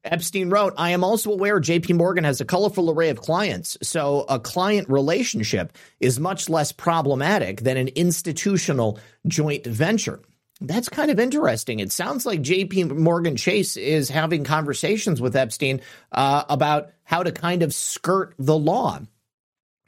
[0.03, 4.25] Epstein wrote, I am also aware JP Morgan has a colorful array of clients, so
[4.27, 10.19] a client relationship is much less problematic than an institutional joint venture.
[10.61, 11.79] That's kind of interesting.
[11.79, 15.81] It sounds like JP Morgan Chase is having conversations with Epstein
[16.11, 18.99] uh, about how to kind of skirt the law.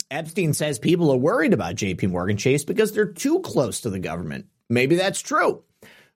[0.10, 4.00] Epstein says people are worried about JP Morgan Chase because they're too close to the
[4.00, 4.48] government.
[4.68, 5.64] Maybe that's true.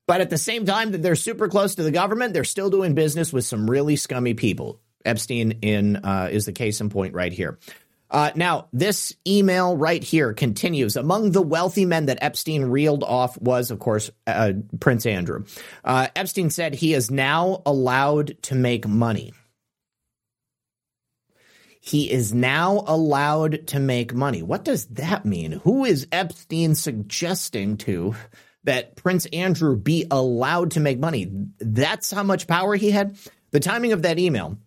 [0.07, 2.95] But at the same time that they're super close to the government, they're still doing
[2.95, 4.79] business with some really scummy people.
[5.05, 7.59] Epstein in uh, is the case in point right here.
[8.09, 10.95] Uh, now, this email right here continues.
[10.95, 15.45] Among the wealthy men that Epstein reeled off was, of course, uh, Prince Andrew.
[15.83, 19.33] Uh, Epstein said he is now allowed to make money.
[21.81, 24.43] He is now allowed to make money.
[24.43, 25.53] What does that mean?
[25.63, 28.13] Who is Epstein suggesting to
[28.67, 31.31] that Prince Andrew be allowed to make money.
[31.59, 33.17] That's how much power he had.
[33.51, 34.57] The timing of that email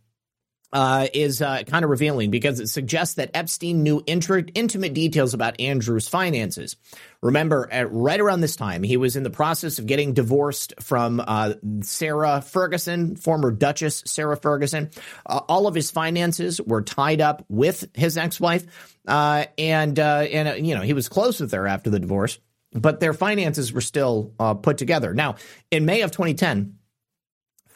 [0.73, 5.35] uh, is uh, kind of revealing because it suggests that Epstein knew int- intimate details
[5.35, 6.77] about Andrew's finances.
[7.23, 11.21] Remember, at, right around this time, he was in the process of getting divorced from
[11.27, 14.91] uh, Sarah Ferguson, former Duchess Sarah Ferguson.
[15.27, 20.67] Uh, all of his finances were tied up with his ex-wife, uh, and uh, and
[20.67, 22.39] you know he was close with her after the divorce
[22.73, 25.13] but their finances were still put together.
[25.13, 25.35] Now,
[25.73, 26.79] in May of 2010,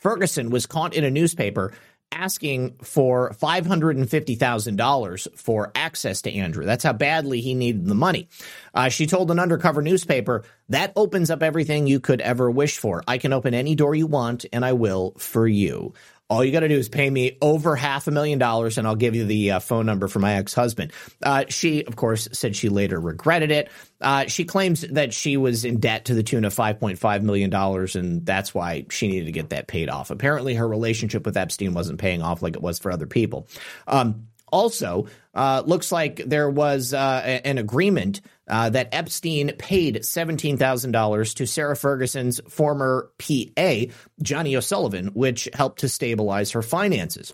[0.04, 1.72] Ferguson was caught in a newspaper
[2.14, 6.64] asking for $550,000 for access to Andrew.
[6.64, 8.28] That's how badly he needed the money.
[8.72, 13.02] Uh, she told an undercover newspaper, that opens up everything you could ever wish for.
[13.06, 15.92] I can open any door you want, and I will for you.
[16.30, 18.96] All you got to do is pay me over half a million dollars, and I'll
[18.96, 20.92] give you the uh, phone number for my ex husband.
[21.22, 23.70] Uh, she, of course, said she later regretted it.
[24.00, 28.24] Uh, she claims that she was in debt to the tune of $5.5 million, and
[28.24, 30.10] that's why she needed to get that paid off.
[30.10, 33.46] Apparently, her relationship with Epstein wasn't paying off like it was for other people.
[33.86, 41.34] Um, also, uh, looks like there was uh, an agreement uh, that Epstein paid $17,000
[41.34, 43.92] to Sarah Ferguson's former PA,
[44.22, 47.32] Johnny O'Sullivan, which helped to stabilize her finances.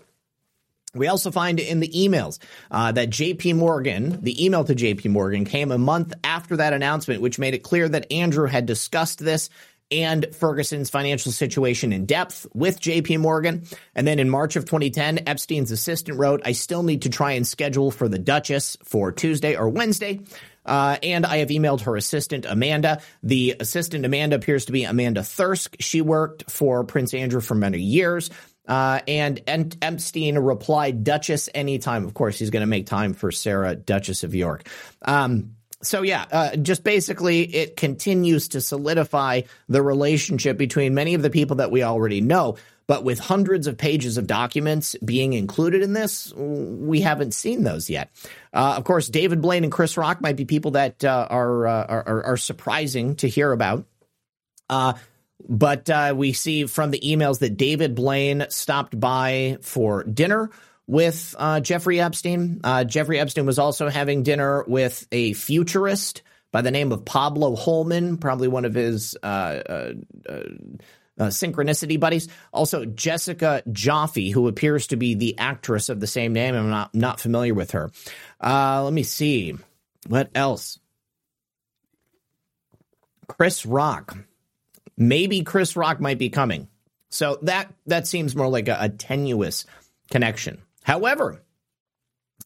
[0.93, 2.37] We also find in the emails
[2.69, 7.21] uh, that JP Morgan, the email to JP Morgan came a month after that announcement,
[7.21, 9.49] which made it clear that Andrew had discussed this
[9.91, 13.65] and Ferguson's financial situation in depth with JP Morgan.
[13.95, 17.45] And then in March of 2010, Epstein's assistant wrote, I still need to try and
[17.45, 20.21] schedule for the Duchess for Tuesday or Wednesday.
[20.65, 23.01] Uh, and I have emailed her assistant, Amanda.
[23.23, 25.75] The assistant, Amanda, appears to be Amanda Thirsk.
[25.79, 28.29] She worked for Prince Andrew for many years.
[28.67, 32.05] Uh, and, and Epstein replied, Duchess anytime.
[32.05, 34.67] Of course, he's going to make time for Sarah, Duchess of York.
[35.01, 41.21] Um, so yeah, uh, just basically it continues to solidify the relationship between many of
[41.21, 42.57] the people that we already know.
[42.87, 47.89] But with hundreds of pages of documents being included in this, we haven't seen those
[47.89, 48.11] yet.
[48.53, 51.85] Uh, of course, David Blaine and Chris Rock might be people that uh, are, uh,
[51.85, 53.85] are, are surprising to hear about.
[54.69, 54.93] Uh,
[55.47, 60.49] but uh, we see from the emails that David Blaine stopped by for dinner
[60.87, 62.61] with uh, Jeffrey Epstein.
[62.63, 66.21] Uh, Jeffrey Epstein was also having dinner with a futurist
[66.51, 69.93] by the name of Pablo Holman, probably one of his uh, uh,
[70.27, 70.43] uh,
[71.19, 72.27] uh synchronicity buddies.
[72.51, 76.55] Also, Jessica Joffe, who appears to be the actress of the same name.
[76.55, 77.89] I'm not not familiar with her.
[78.41, 79.55] let me see
[80.07, 80.79] what else.
[83.27, 84.17] Chris Rock.
[84.97, 86.67] Maybe Chris Rock might be coming.
[87.09, 89.65] So that that seems more like a, a tenuous
[90.09, 90.61] connection.
[90.83, 91.41] However,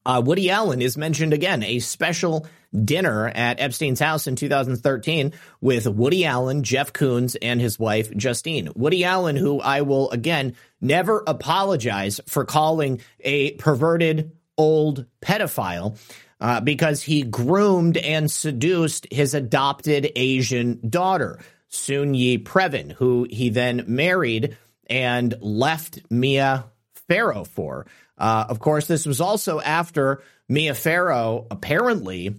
[0.05, 2.45] uh, Woody Allen is mentioned again, a special
[2.83, 8.69] dinner at Epstein's house in 2013 with Woody Allen, Jeff Koons, and his wife, Justine.
[8.75, 15.97] Woody Allen, who I will again never apologize for calling a perverted old pedophile.
[16.41, 23.86] Uh, because he groomed and seduced his adopted Asian daughter, Soon-Yi Previn, who he then
[23.88, 24.57] married
[24.88, 26.65] and left Mia
[27.07, 27.86] Farrow for.
[28.18, 32.36] Uh, of course, this was also after Mia Farrow apparently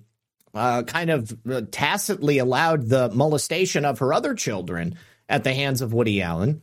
[0.54, 4.96] uh, kind of uh, tacitly allowed the molestation of her other children
[5.28, 6.62] at the hands of Woody Allen,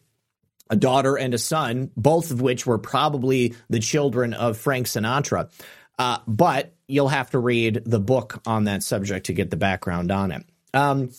[0.70, 5.52] a daughter and a son, both of which were probably the children of Frank Sinatra.
[6.00, 10.12] Uh, but you'll have to read the book on that subject to get the background
[10.12, 10.44] on it.
[10.74, 11.12] Um,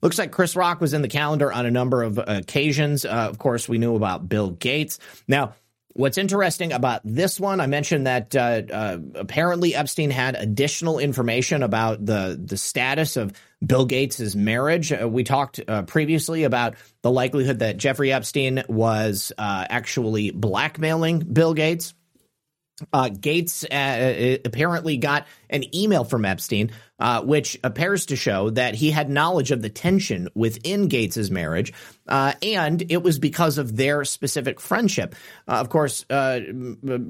[0.00, 3.04] looks like Chris Rock was in the calendar on a number of occasions.
[3.04, 5.00] Uh, of course, we knew about Bill Gates.
[5.26, 5.54] Now,
[5.92, 11.64] What's interesting about this one, I mentioned that uh, uh, apparently Epstein had additional information
[11.64, 13.32] about the the status of
[13.64, 14.92] Bill Gates' marriage.
[14.92, 21.18] Uh, we talked uh, previously about the likelihood that Jeffrey Epstein was uh, actually blackmailing
[21.18, 21.92] Bill Gates.
[22.92, 26.70] Uh, Gates apparently got an email from Epstein
[27.00, 31.72] uh, which appears to show that he had knowledge of the tension within Gates's marriage,
[32.06, 35.14] uh, and it was because of their specific friendship.
[35.48, 36.40] Uh, of course, uh,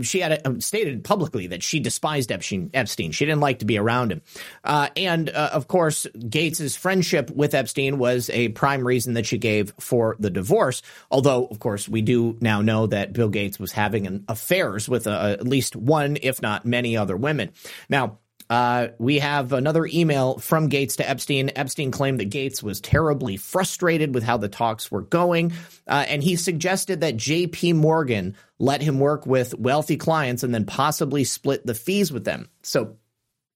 [0.01, 2.70] she had uh, stated publicly that she despised Epstein.
[2.72, 3.11] Epstein.
[3.11, 4.22] She didn't like to be around him,
[4.62, 9.74] uh, and of course, Gates's friendship with Epstein was a prime reason that she gave
[9.80, 10.82] for the divorce.
[11.11, 15.47] Although, of course, we do now know that Bill Gates was having affairs with at
[15.47, 17.51] least one, if not many, other women.
[17.88, 18.18] Now.
[18.51, 21.53] Uh, we have another email from Gates to Epstein.
[21.55, 25.53] Epstein claimed that Gates was terribly frustrated with how the talks were going,
[25.86, 27.74] uh, and he suggested that J.P.
[27.74, 32.48] Morgan let him work with wealthy clients and then possibly split the fees with them.
[32.62, 32.96] So,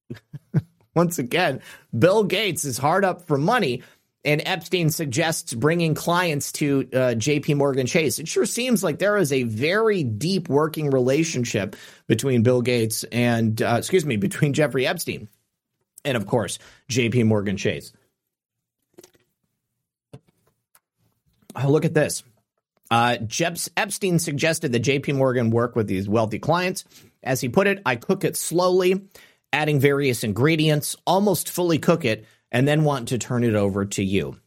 [0.95, 1.59] once again,
[1.97, 3.83] Bill Gates is hard up for money,
[4.25, 8.17] and Epstein suggests bringing clients to uh, JP Morgan Chase.
[8.17, 11.75] It sure seems like there is a very deep working relationship
[12.07, 15.29] between Bill Gates and, uh, excuse me, between Jeffrey Epstein
[16.03, 16.57] and, of course,
[16.89, 17.93] JP Morgan Chase.
[21.55, 22.23] Oh, look at this.
[22.89, 26.83] Uh, Jeps, Epstein suggested that JP Morgan work with these wealthy clients.
[27.23, 29.07] As he put it, I cook it slowly,
[29.53, 32.25] adding various ingredients, almost fully cook it
[32.55, 34.39] and then want to turn it over to you.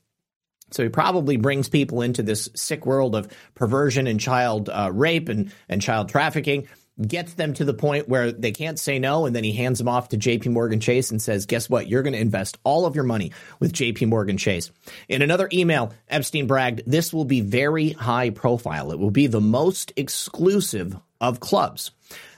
[0.71, 5.29] So he probably brings people into this sick world of perversion and child uh, rape
[5.29, 6.69] and, and child trafficking,
[7.07, 9.89] gets them to the point where they can't say no, and then he hands them
[9.89, 11.87] off to JP Morgan Chase and says, Guess what?
[11.87, 14.71] You're going to invest all of your money with JP Morgan Chase.
[15.11, 18.91] In another email, Epstein bragged, This will be very high profile.
[18.91, 21.91] It will be the most exclusive of clubs.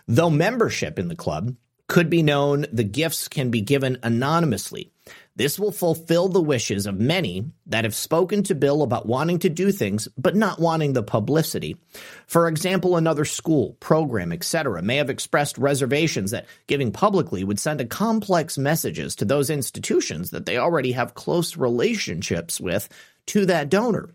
[0.09, 1.55] Though membership in the club
[1.87, 4.91] could be known, the gifts can be given anonymously.
[5.41, 9.49] This will fulfill the wishes of many that have spoken to Bill about wanting to
[9.49, 11.79] do things but not wanting the publicity.
[12.27, 14.83] For example, another school, program, etc.
[14.83, 20.29] may have expressed reservations that giving publicly would send a complex messages to those institutions
[20.29, 22.91] that they already have close relationships with
[23.25, 24.11] to that donor.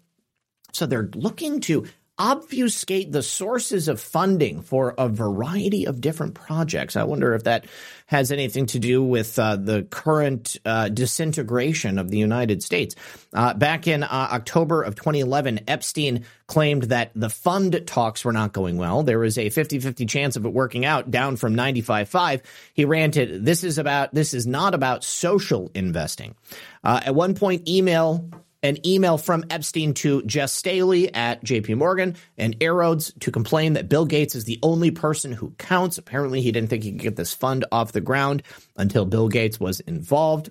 [0.74, 1.88] So they're looking to
[2.18, 6.96] obfuscate the sources of funding for a variety of different projects.
[6.96, 7.66] I wonder if that
[8.08, 12.96] has anything to do with uh, the current uh, disintegration of the United States.
[13.34, 18.54] Uh, back in uh, October of 2011, Epstein claimed that the fund talks were not
[18.54, 19.04] going well.
[19.04, 22.42] There was a 50 50 chance of it working out, down from 95 5.
[22.74, 26.36] He ranted, This is about, this is not about social investing.
[26.84, 28.30] Uh, at one point, email
[28.66, 33.88] an email from Epstein to Jes Staley at JP Morgan and Air to complain that
[33.88, 35.98] Bill Gates is the only person who counts.
[35.98, 38.42] Apparently, he didn't think he could get this fund off the ground
[38.76, 40.50] until Bill Gates was involved.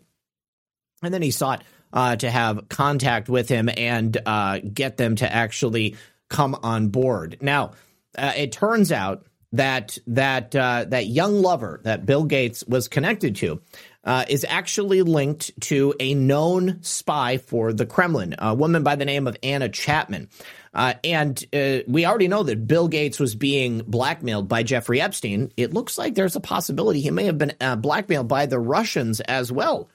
[1.02, 5.30] And then he sought uh, to have contact with him and uh, get them to
[5.30, 5.96] actually
[6.30, 7.38] come on board.
[7.40, 7.72] Now,
[8.16, 13.36] uh, it turns out that that uh, that young lover that Bill Gates was connected
[13.36, 13.60] to
[14.02, 19.04] uh, is actually linked to a known spy for the Kremlin, a woman by the
[19.04, 20.28] name of Anna Chapman.
[20.74, 25.52] Uh, and uh, we already know that Bill Gates was being blackmailed by Jeffrey Epstein.
[25.56, 29.20] It looks like there's a possibility he may have been uh, blackmailed by the Russians
[29.20, 29.88] as well.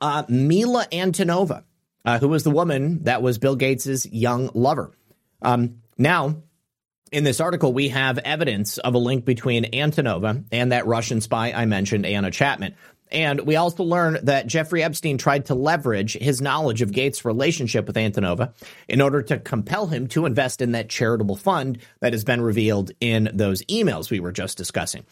[0.00, 1.64] Uh, Mila Antonova,
[2.20, 4.92] who was the woman that was Bill Gates's young lover.
[5.42, 6.42] Um, now,
[7.12, 11.52] in this article, we have evidence of a link between Antonova and that Russian spy
[11.52, 12.74] I mentioned, Anna Chapman.
[13.10, 17.86] And we also learn that Jeffrey Epstein tried to leverage his knowledge of Gates' relationship
[17.86, 18.52] with Antonova
[18.86, 22.92] in order to compel him to invest in that charitable fund that has been revealed
[23.00, 25.04] in those emails we were just discussing.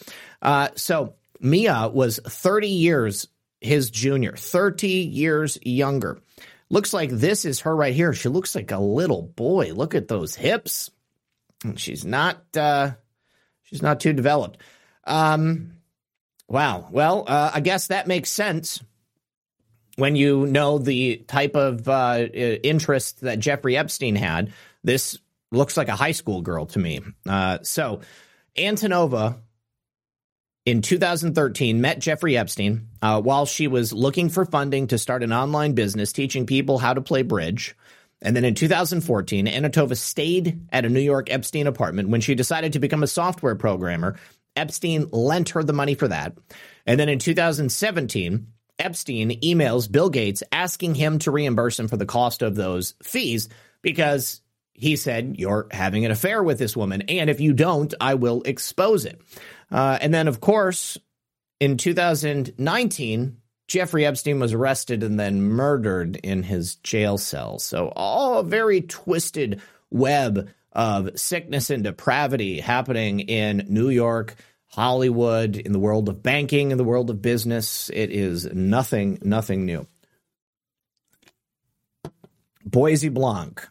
[0.43, 3.29] Uh, so Mia was 30 years
[3.61, 6.19] his junior, 30 years younger.
[6.69, 8.13] Looks like this is her right here.
[8.13, 9.73] She looks like a little boy.
[9.73, 10.91] Look at those hips.
[11.77, 12.93] She's not uh,
[13.63, 14.59] she's not too developed.
[15.05, 15.73] Um,
[16.49, 16.89] wow.
[16.91, 18.83] Well, uh, I guess that makes sense
[19.97, 24.53] when you know the type of uh, interest that Jeffrey Epstein had.
[24.85, 25.19] This
[25.51, 27.01] looks like a high school girl to me.
[27.29, 28.01] Uh, so,
[28.57, 29.39] Antonova
[30.65, 35.33] in 2013 met Jeffrey Epstein uh, while she was looking for funding to start an
[35.33, 37.77] online business teaching people how to play bridge.
[38.23, 42.09] And then in 2014, Antonova stayed at a New York Epstein apartment.
[42.09, 44.17] When she decided to become a software programmer,
[44.57, 46.37] Epstein lent her the money for that.
[46.87, 48.47] And then in 2017,
[48.79, 53.49] Epstein emails Bill Gates asking him to reimburse him for the cost of those fees
[53.83, 54.41] because
[54.73, 57.03] he said, You're having an affair with this woman.
[57.03, 59.21] And if you don't, I will expose it.
[59.71, 60.99] Uh, and then, of course,
[61.61, 63.37] in 2019,
[63.67, 67.59] Jeffrey Epstein was arrested and then murdered in his jail cell.
[67.59, 69.61] So, all a very twisted
[69.91, 74.37] web of sickness and depravity happening in New York,
[74.67, 77.91] Hollywood, in the world of banking, in the world of business.
[77.93, 79.87] It is nothing, nothing new.
[82.65, 83.67] Boise Blanc.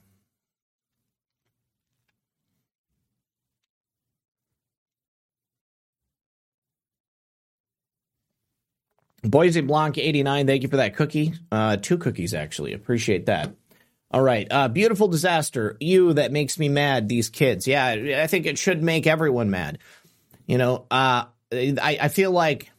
[9.25, 11.33] Boise Blanc 89, thank you for that cookie.
[11.51, 12.73] Uh, two cookies, actually.
[12.73, 13.53] Appreciate that.
[14.11, 14.47] All right.
[14.49, 15.75] Uh, beautiful disaster.
[15.79, 17.67] You that makes me mad, these kids.
[17.67, 19.79] Yeah, I think it should make everyone mad.
[20.45, 22.71] You know, uh, I, I feel like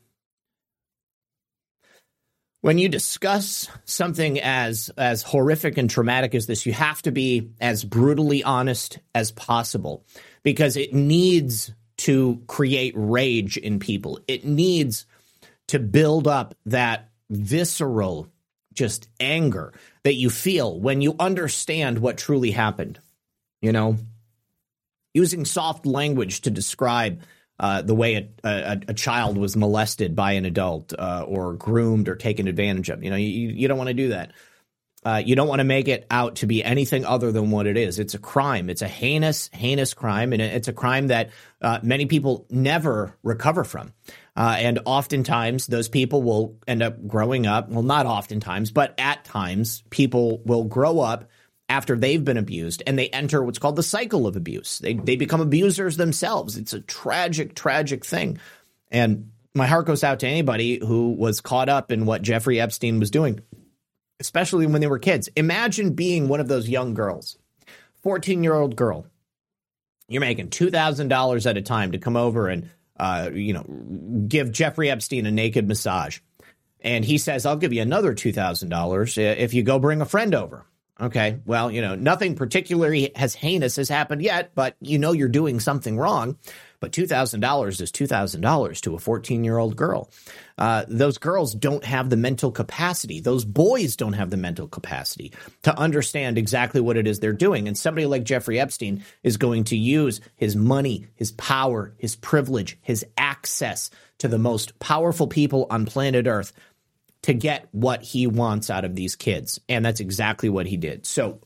[2.61, 7.51] when you discuss something as as horrific and traumatic as this, you have to be
[7.61, 10.05] as brutally honest as possible
[10.42, 14.20] because it needs to create rage in people.
[14.26, 15.07] It needs
[15.68, 18.28] to build up that visceral
[18.72, 19.72] just anger
[20.04, 23.00] that you feel when you understand what truly happened.
[23.62, 23.96] You know,
[25.14, 27.22] using soft language to describe
[27.58, 28.14] uh, the way
[28.44, 32.90] a, a, a, child was molested by an adult uh, or groomed or taken advantage
[32.90, 33.02] of.
[33.02, 34.32] You know, you, you don't want to do that.
[35.06, 37.78] Uh, you don't want to make it out to be anything other than what it
[37.78, 37.98] is.
[37.98, 38.68] It's a crime.
[38.68, 41.30] It's a heinous, heinous crime, and it's a crime that
[41.62, 43.94] uh, many people never recover from.
[44.37, 47.70] Uh, and oftentimes, those people will end up growing up.
[47.70, 51.30] Well, not oftentimes, but at times, people will grow up
[51.68, 54.78] after they've been abused and they enter what's called the cycle of abuse.
[54.78, 56.57] They, they become abusers themselves.
[56.57, 58.39] It's a tragic, tragic thing.
[58.91, 63.01] And my heart goes out to anybody who was caught up in what Jeffrey Epstein
[63.01, 63.41] was doing,
[64.20, 65.28] especially when they were kids.
[65.34, 67.39] Imagine being one of those young girls,
[68.03, 69.07] 14 year old girl.
[70.09, 73.64] You're making $2,000 at a time to come over and uh, you know,
[74.28, 76.20] give Jeffrey Epstein a naked massage.
[76.80, 80.64] And he says, I'll give you another $2,000 if you go bring a friend over.
[80.99, 81.40] Okay.
[81.44, 85.61] Well, you know, nothing particularly as heinous has happened yet, but you know you're doing
[85.61, 86.38] something wrong.
[86.80, 90.10] But $2,000 is $2,000 to a 14 year old girl.
[90.58, 93.20] Uh, those girls don't have the mental capacity.
[93.20, 97.68] Those boys don't have the mental capacity to understand exactly what it is they're doing.
[97.68, 102.78] And somebody like Jeffrey Epstein is going to use his money, his power, his privilege,
[102.82, 106.52] his access to the most powerful people on planet Earth
[107.22, 109.60] to get what he wants out of these kids.
[109.68, 111.06] And that's exactly what he did.
[111.06, 111.40] So,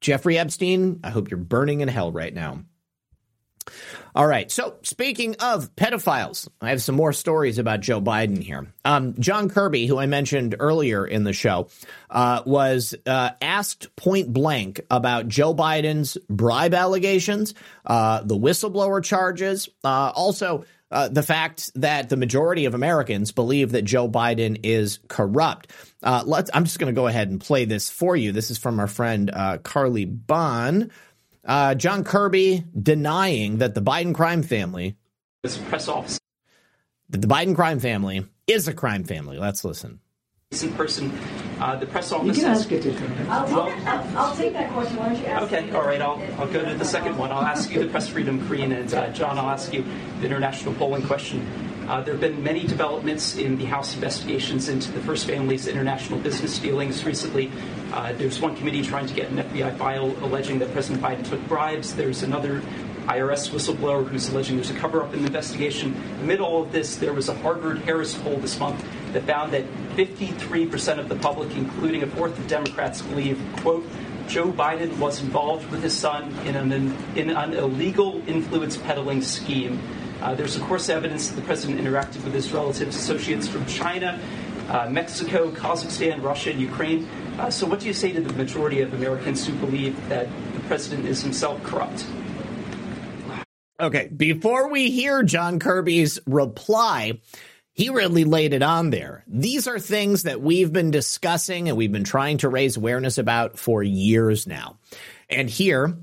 [0.00, 2.64] Jeffrey Epstein, I hope you're burning in hell right now.
[4.14, 4.50] All right.
[4.50, 8.72] So, speaking of pedophiles, I have some more stories about Joe Biden here.
[8.84, 11.68] Um, John Kirby, who I mentioned earlier in the show,
[12.08, 17.54] uh, was uh, asked point blank about Joe Biden's bribe allegations,
[17.86, 20.64] uh, the whistleblower charges, uh, also.
[20.92, 25.70] Uh, the fact that the majority of Americans believe that Joe Biden is corrupt.
[26.02, 26.50] Uh, let's.
[26.52, 28.32] I'm just going to go ahead and play this for you.
[28.32, 29.30] This is from our friend
[29.62, 30.90] Carly Bond.
[31.44, 34.96] Uh, John Kirby denying that the Biden crime family
[35.42, 36.20] is press officer.
[37.08, 39.38] That the Biden crime family is a crime family.
[39.38, 40.00] Let's listen.
[40.62, 41.16] In person,
[41.60, 42.36] uh, the press office.
[42.36, 42.90] You can ask it to
[43.28, 44.96] I'll, well, I'll, I'll, take that question.
[44.96, 45.42] Why don't you ask?
[45.44, 46.00] Okay, all right.
[46.00, 47.30] I'll, I'll go to the second one.
[47.30, 49.84] I'll ask you the press freedom Korean, and uh, John, I'll ask you
[50.18, 51.46] the international polling question.
[51.90, 56.20] Uh, there have been many developments in the House investigations into the First Family's international
[56.20, 57.50] business dealings recently.
[57.92, 61.44] Uh, there's one committee trying to get an FBI file alleging that President Biden took
[61.48, 61.92] bribes.
[61.96, 62.60] There's another
[63.08, 66.00] IRS whistleblower who's alleging there's a cover up in the investigation.
[66.20, 69.64] Amid all of this, there was a Harvard Harris poll this month that found that
[69.96, 73.84] 53% of the public, including a fourth of Democrats, believe, quote,
[74.28, 76.70] Joe Biden was involved with his son in an,
[77.16, 79.82] in an illegal influence peddling scheme.
[80.20, 84.20] Uh, there's, of course, evidence that the president interacted with his relatives, associates from China,
[84.68, 87.08] uh, Mexico, Kazakhstan, Russia, and Ukraine.
[87.38, 90.60] Uh, so, what do you say to the majority of Americans who believe that the
[90.60, 92.06] president is himself corrupt?
[93.80, 97.18] Okay, before we hear John Kirby's reply,
[97.72, 99.24] he really laid it on there.
[99.26, 103.58] These are things that we've been discussing and we've been trying to raise awareness about
[103.58, 104.78] for years now.
[105.30, 105.96] And here,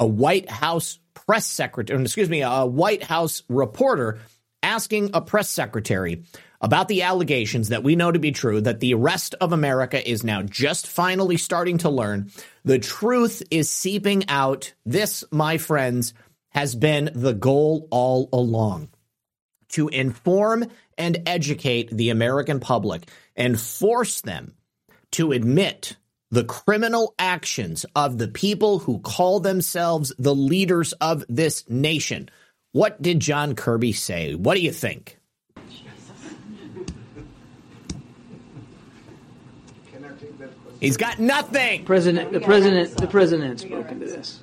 [0.00, 4.20] a White House press secretary, excuse me, a White House reporter
[4.62, 6.22] asking a press secretary
[6.60, 10.22] about the allegations that we know to be true that the rest of America is
[10.22, 12.30] now just finally starting to learn.
[12.64, 14.72] The truth is seeping out.
[14.86, 16.14] This, my friends,
[16.50, 18.90] has been the goal all along
[19.70, 20.66] to inform
[20.96, 24.54] and educate the American public and force them
[25.12, 25.96] to admit
[26.32, 32.28] the criminal actions of the people who call themselves the leaders of this nation.
[32.72, 34.34] What did John Kirby say?
[34.34, 35.18] What do you think?
[40.80, 41.84] He's got nothing.
[41.84, 44.40] President, the president, the president has spoken to this.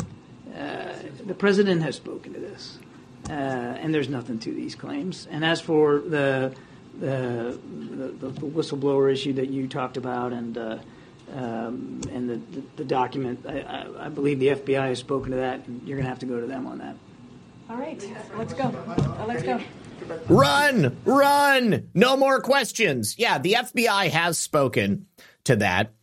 [0.56, 0.94] Uh,
[1.26, 2.78] the president has spoken to this,
[3.30, 5.28] uh, and there's nothing to these claims.
[5.30, 6.56] And as for the
[6.98, 7.60] the,
[8.20, 10.78] the, the whistleblower issue that you talked about, and uh,
[11.34, 15.38] um, and the, the, the document, I, I, I, believe the FBI has spoken to
[15.38, 16.96] that, and you're going to have to go to them on that.
[17.70, 18.04] All right,
[18.38, 18.64] let's go.
[18.64, 19.62] Uh, let's go.
[20.28, 21.90] Run, run!
[21.94, 23.18] No more questions.
[23.20, 25.06] Yeah, the FBI has spoken
[25.44, 25.94] to that.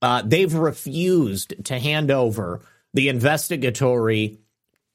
[0.00, 2.60] Uh, they've refused to hand over
[2.94, 4.38] the investigatory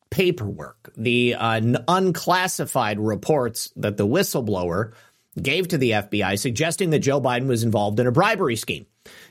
[0.10, 4.94] paperwork, the uh, unclassified reports that the whistleblower
[5.42, 8.86] gave to the FBI, suggesting that Joe Biden was involved in a bribery scheme,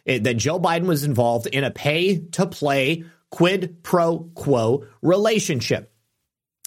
[0.04, 5.92] it, that Joe Biden was involved in a pay to play quid pro quo relationship.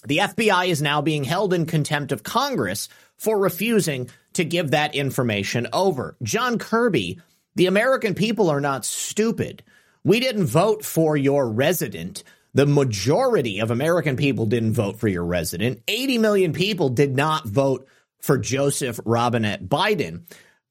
[0.06, 4.96] The FBI is now being held in contempt of Congress for refusing to give that
[4.96, 6.18] information over.
[6.22, 7.20] John Kirby
[7.56, 9.64] the American people are not stupid.
[10.04, 12.24] We didn't vote for your resident.
[12.54, 15.82] The majority of American people didn't vote for your resident.
[15.88, 17.88] 80 million people did not vote
[18.20, 20.24] for Joseph Robinette Biden.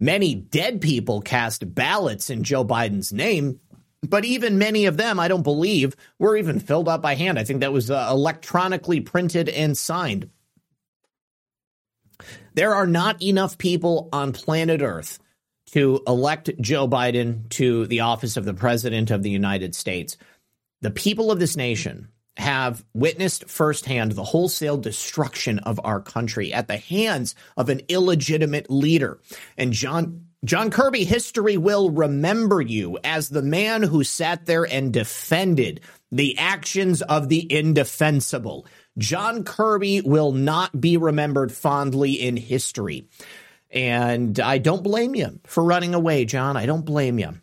[0.02, 3.60] Many dead people cast ballots in Joe Biden's name,
[4.02, 7.38] but even many of them, I don't believe, were even filled out by hand.
[7.38, 10.28] I think that was uh, electronically printed and signed.
[12.54, 15.20] There are not enough people on planet Earth
[15.66, 20.16] to elect Joe Biden to the office of the President of the United States.
[20.80, 26.68] The people of this nation have witnessed firsthand the wholesale destruction of our country at
[26.68, 29.20] the hands of an illegitimate leader.
[29.56, 34.92] And John John Kirby, history will remember you as the man who sat there and
[34.92, 38.66] defended the actions of the indefensible.
[38.98, 43.06] John Kirby will not be remembered fondly in history.
[43.70, 46.56] And I don't blame you for running away, John.
[46.56, 47.34] I don't blame you.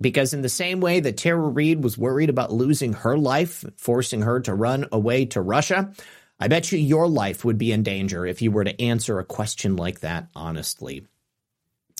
[0.00, 4.22] Because in the same way that Tara Reade was worried about losing her life, forcing
[4.22, 5.92] her to run away to Russia,
[6.38, 9.24] I bet you your life would be in danger if you were to answer a
[9.24, 11.06] question like that honestly.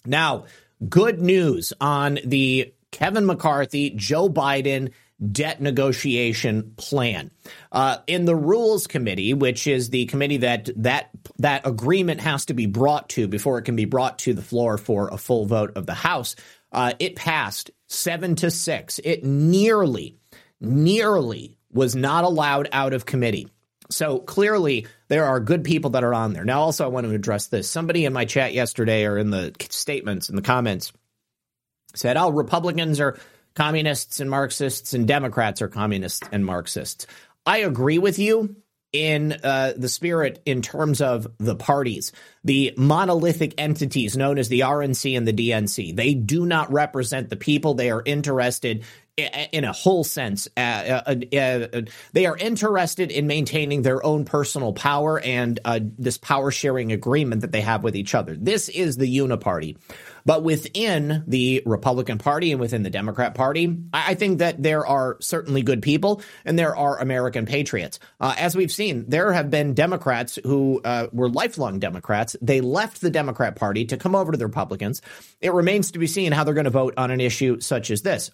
[0.05, 0.47] Now,
[0.89, 4.91] good news on the Kevin McCarthy, Joe Biden
[5.31, 7.31] debt negotiation plan.
[7.71, 12.55] Uh, in the Rules Committee, which is the committee that that that agreement has to
[12.55, 15.77] be brought to before it can be brought to the floor for a full vote
[15.77, 16.37] of the House,
[16.73, 19.01] uh, it passed seven to six.
[19.03, 20.17] It nearly,
[20.61, 23.49] nearly was not allowed out of committee.
[23.91, 26.45] So clearly, there are good people that are on there.
[26.45, 27.69] Now, also, I want to address this.
[27.69, 30.93] Somebody in my chat yesterday or in the statements in the comments
[31.95, 33.19] said, "Oh, Republicans are."
[33.55, 37.07] communists and Marxists, and Democrats are communists and Marxists.
[37.47, 38.57] I agree with you
[38.95, 42.13] in uh, the spirit in terms of the parties,
[42.45, 45.97] the monolithic entities known as the RNC and the DNC.
[45.97, 47.75] They do not represent the people.
[47.75, 48.85] They are interested
[49.17, 50.49] in a whole sense.
[50.57, 51.83] Uh, uh, uh, uh,
[52.13, 57.43] they are interested in maintaining their own personal power and uh, this power sharing agreement
[57.43, 58.37] that they have with each other.
[58.37, 59.77] This is the uniparty.
[60.25, 65.19] But within the Republican Party and within the Democrat Party, I think that there are
[65.21, 67.99] certainly good people and there are American patriots.
[68.21, 72.37] Uh, as we've seen, there have been Democrats who uh, were lifelong Democrats.
[72.41, 75.03] They left the Democrat Party to come over to the Republicans.
[75.41, 78.03] It remains to be seen how they're going to vote on an issue such as
[78.03, 78.31] this.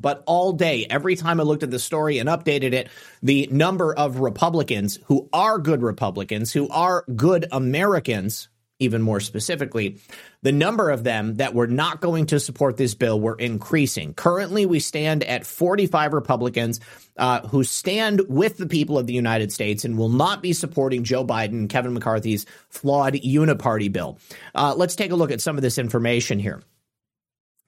[0.00, 2.88] But all day, every time I looked at the story and updated it,
[3.22, 8.48] the number of Republicans who are good Republicans, who are good Americans,
[8.80, 9.98] even more specifically,
[10.42, 14.14] the number of them that were not going to support this bill were increasing.
[14.14, 16.80] Currently, we stand at 45 Republicans
[17.16, 21.02] uh, who stand with the people of the United States and will not be supporting
[21.02, 24.18] Joe Biden and Kevin McCarthy's flawed uniparty bill.
[24.54, 26.62] Uh, let's take a look at some of this information here.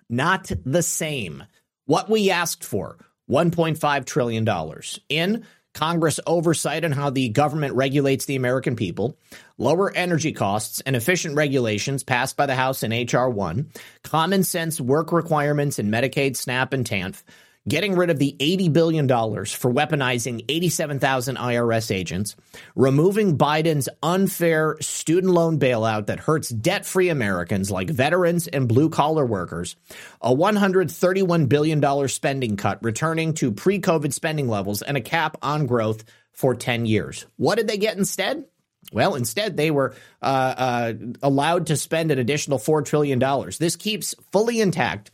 [0.08, 1.44] Not the same.
[1.86, 2.98] What we asked for
[3.28, 4.48] $1.5 trillion
[5.08, 9.16] in Congress oversight on how the government regulates the American people,
[9.58, 13.30] lower energy costs, and efficient regulations passed by the House in H.R.
[13.30, 13.70] 1,
[14.02, 17.22] common sense work requirements in Medicaid, SNAP, and TANF,
[17.70, 22.36] getting rid of the $80 billion for weaponizing 87,000 IRS agents,
[22.74, 28.90] removing Biden's unfair student loan bailout that hurts debt free Americans like veterans and blue
[28.90, 29.76] collar workers,
[30.20, 35.66] a $131 billion spending cut returning to pre COVID spending levels, and a cap on
[35.66, 37.24] growth for 10 years.
[37.36, 38.46] What did they get instead?
[38.92, 40.92] Well, instead, they were uh, uh,
[41.22, 43.20] allowed to spend an additional $4 trillion.
[43.58, 45.12] This keeps fully intact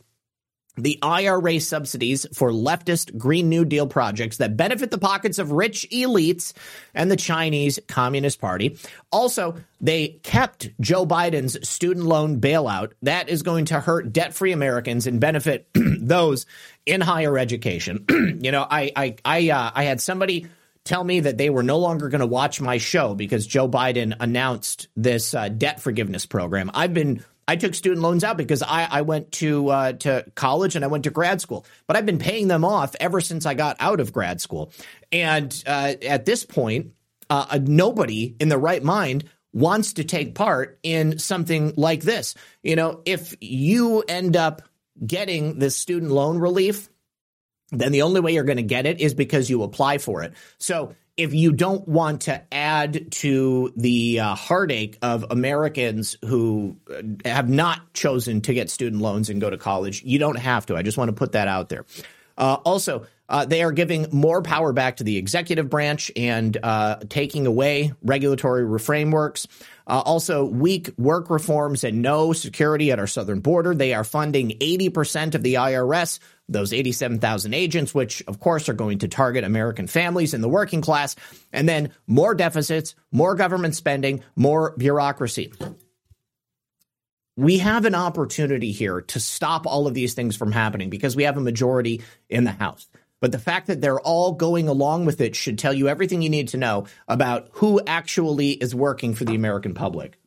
[0.77, 5.87] the IRA subsidies for leftist Green New Deal projects that benefit the pockets of rich
[5.91, 6.53] elites
[6.93, 8.77] and the Chinese Communist Party.
[9.11, 12.93] Also, they kept Joe Biden's student loan bailout.
[13.01, 16.45] That is going to hurt debt free Americans and benefit those
[16.85, 18.05] in higher education.
[18.41, 20.47] you know, I, I, I, uh, I had somebody
[20.87, 24.15] tell me that they were no longer going to watch my show because Joe Biden
[24.19, 26.71] announced this uh, debt forgiveness program.
[26.73, 30.75] I've been I took student loans out because I, I went to uh, to college
[30.75, 33.53] and I went to grad school, but I've been paying them off ever since I
[33.53, 34.71] got out of grad school.
[35.11, 36.93] And uh, at this point,
[37.29, 42.35] uh, nobody in the right mind wants to take part in something like this.
[42.63, 44.61] You know, if you end up
[45.05, 46.89] getting this student loan relief,
[47.71, 50.33] then the only way you're going to get it is because you apply for it.
[50.57, 57.01] So if you don't want to add to the uh, heartache of Americans who uh,
[57.27, 60.75] have not chosen to get student loans and go to college, you don't have to.
[60.75, 61.85] I just want to put that out there.
[62.37, 66.97] Uh, also, uh, they are giving more power back to the executive branch and uh,
[67.09, 69.47] taking away regulatory frameworks.
[69.87, 73.73] Uh, also, weak work reforms and no security at our southern border.
[73.73, 76.19] They are funding 80% of the IRS
[76.49, 80.81] those 87,000 agents, which of course are going to target American families and the working
[80.81, 81.15] class,
[81.51, 85.51] and then more deficits, more government spending, more bureaucracy.
[87.35, 91.23] We have an opportunity here to stop all of these things from happening because we
[91.23, 92.87] have a majority in the House.
[93.19, 96.29] But the fact that they're all going along with it should tell you everything you
[96.29, 100.19] need to know about who actually is working for the American public.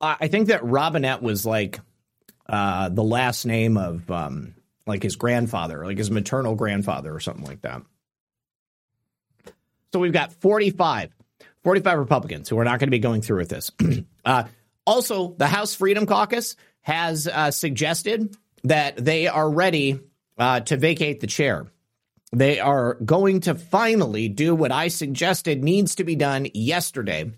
[0.00, 1.80] I think that Robinette was like
[2.48, 4.54] uh, the last name of um,
[4.86, 7.82] like his grandfather, like his maternal grandfather or something like that.
[9.92, 11.12] So we've got 45,
[11.64, 13.72] 45 Republicans who are not going to be going through with this.
[14.24, 14.44] uh,
[14.86, 20.00] also, the House Freedom Caucus has uh, suggested that they are ready
[20.38, 21.66] uh, to vacate the chair.
[22.32, 27.32] They are going to finally do what I suggested needs to be done yesterday.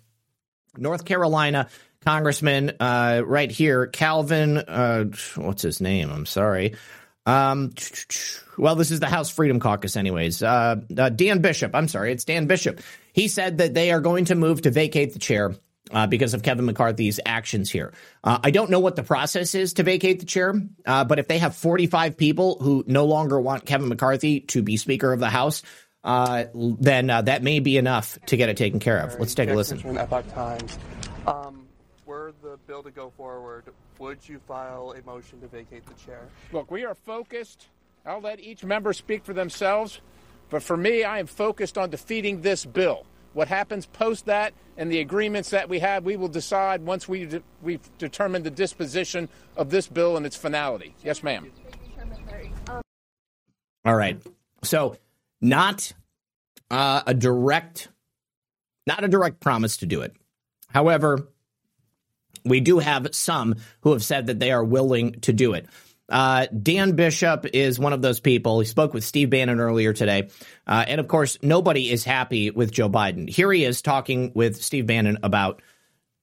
[0.76, 1.68] North Carolina
[2.04, 4.58] Congressman uh, right here, Calvin.
[4.58, 5.04] Uh,
[5.36, 6.10] what's his name?
[6.10, 6.74] I'm sorry.
[7.26, 7.72] Um,
[8.56, 10.42] well, this is the House Freedom Caucus, anyways.
[10.42, 11.74] Uh, uh, Dan Bishop.
[11.74, 12.80] I'm sorry, it's Dan Bishop.
[13.12, 15.54] He said that they are going to move to vacate the chair
[15.92, 17.92] uh, because of Kevin McCarthy's actions here.
[18.22, 20.54] Uh, I don't know what the process is to vacate the chair,
[20.86, 24.76] uh, but if they have 45 people who no longer want Kevin McCarthy to be
[24.76, 25.62] Speaker of the House,
[26.02, 29.18] uh, then uh, that may be enough to get it taken care of.
[29.18, 29.78] Let's take a listen.
[29.78, 30.78] From Epoch Times.
[31.26, 31.66] Um,
[32.42, 33.64] the bill to go forward,
[33.98, 36.28] would you file a motion to vacate the chair?
[36.52, 37.66] Look, we are focused.
[38.06, 40.00] I'll let each member speak for themselves.
[40.48, 43.06] But for me, I am focused on defeating this bill.
[43.32, 47.26] What happens post that and the agreements that we have, we will decide once we
[47.26, 50.94] de- we've determined the disposition of this bill and its finality.
[51.04, 51.50] Yes, ma'am.
[53.84, 54.20] All right.
[54.62, 54.96] So,
[55.40, 55.92] not
[56.70, 57.88] uh, a direct,
[58.86, 60.14] not a direct promise to do it.
[60.68, 61.28] However,
[62.44, 65.66] we do have some who have said that they are willing to do it.
[66.10, 68.60] Uh, Dan Bishop is one of those people.
[68.60, 70.28] He spoke with Steve Bannon earlier today.
[70.66, 73.28] Uh, and of course, nobody is happy with Joe Biden.
[73.28, 75.62] Here he is talking with Steve Bannon about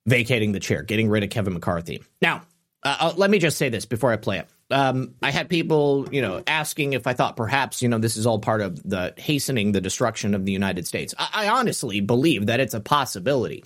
[0.05, 2.03] vacating the chair, getting rid of Kevin McCarthy.
[2.21, 2.43] Now,
[2.83, 4.47] uh, uh let me just say this before I play it.
[4.69, 8.25] Um, I had people, you know, asking if I thought perhaps, you know, this is
[8.25, 11.13] all part of the hastening the destruction of the United States.
[11.17, 13.63] I, I honestly believe that it's a possibility.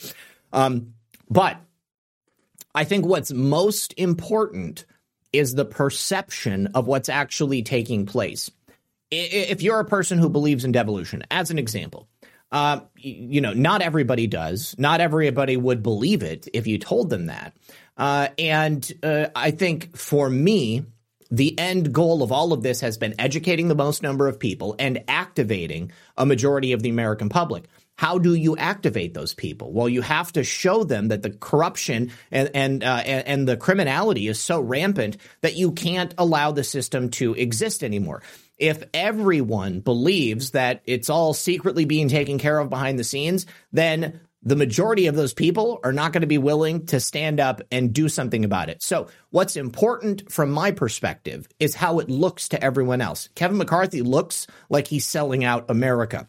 [0.54, 0.94] Um,
[1.30, 1.58] but
[2.76, 4.86] I think what's most important
[5.34, 8.52] is the perception of what's actually taking place.
[9.10, 12.08] If you're a person who believes in devolution, as an example,
[12.52, 14.76] uh, you know, not everybody does.
[14.78, 17.56] Not everybody would believe it if you told them that.
[17.98, 20.86] Uh, and uh, I think for me,
[21.30, 24.76] the end goal of all of this has been educating the most number of people
[24.80, 27.66] and activating a majority of the American public.
[28.02, 29.72] How do you activate those people?
[29.72, 33.56] Well, you have to show them that the corruption and and, uh, and and the
[33.56, 38.24] criminality is so rampant that you can't allow the system to exist anymore.
[38.58, 44.22] If everyone believes that it's all secretly being taken care of behind the scenes, then
[44.42, 47.94] the majority of those people are not going to be willing to stand up and
[47.94, 48.82] do something about it.
[48.82, 53.30] So, what's important from my perspective is how it looks to everyone else.
[53.36, 56.28] Kevin McCarthy looks like he's selling out America.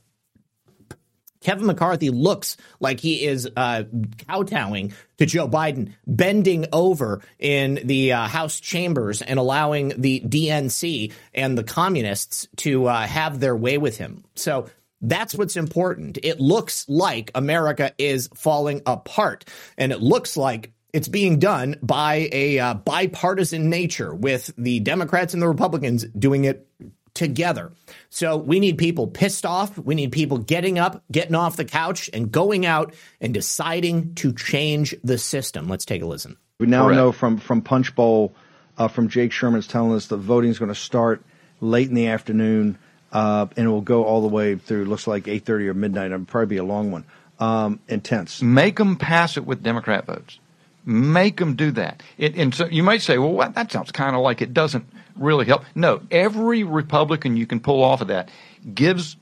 [1.42, 3.84] Kevin McCarthy looks like he is uh,
[4.26, 11.12] kowtowing to Joe Biden, bending over in the uh, House chambers and allowing the DNC
[11.34, 14.24] and the communists to uh, have their way with him.
[14.34, 14.68] So
[15.00, 16.18] that's what's important.
[16.22, 19.44] It looks like America is falling apart,
[19.76, 25.34] and it looks like it's being done by a uh, bipartisan nature with the Democrats
[25.34, 26.68] and the Republicans doing it
[27.14, 27.72] together.
[28.10, 29.76] So we need people pissed off.
[29.78, 34.32] We need people getting up, getting off the couch, and going out and deciding to
[34.32, 35.68] change the system.
[35.68, 36.36] Let's take a listen.
[36.58, 36.96] We now Correct.
[36.96, 38.32] know from from Punchbowl,
[38.78, 41.22] uh, from Jake Sherman's telling us the voting is going to start
[41.60, 42.78] late in the afternoon,
[43.12, 44.84] uh, and it will go all the way through.
[44.84, 46.12] Looks like eight thirty or midnight.
[46.12, 47.04] It'll probably be a long one.
[47.38, 48.40] Um, intense.
[48.40, 50.38] Make them pass it with Democrat votes.
[50.84, 52.02] Make them do that.
[52.18, 54.86] It, and so you might say, well, what, that sounds kind of like it doesn't
[55.16, 55.64] really help.
[55.74, 58.30] No, every Republican you can pull off of that
[58.74, 59.16] gives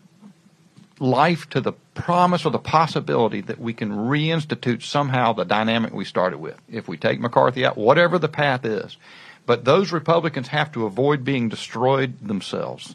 [0.99, 6.05] life to the promise or the possibility that we can reinstitute somehow the dynamic we
[6.05, 6.61] started with.
[6.68, 8.97] If we take McCarthy out, whatever the path is.
[9.47, 12.95] But those Republicans have to avoid being destroyed themselves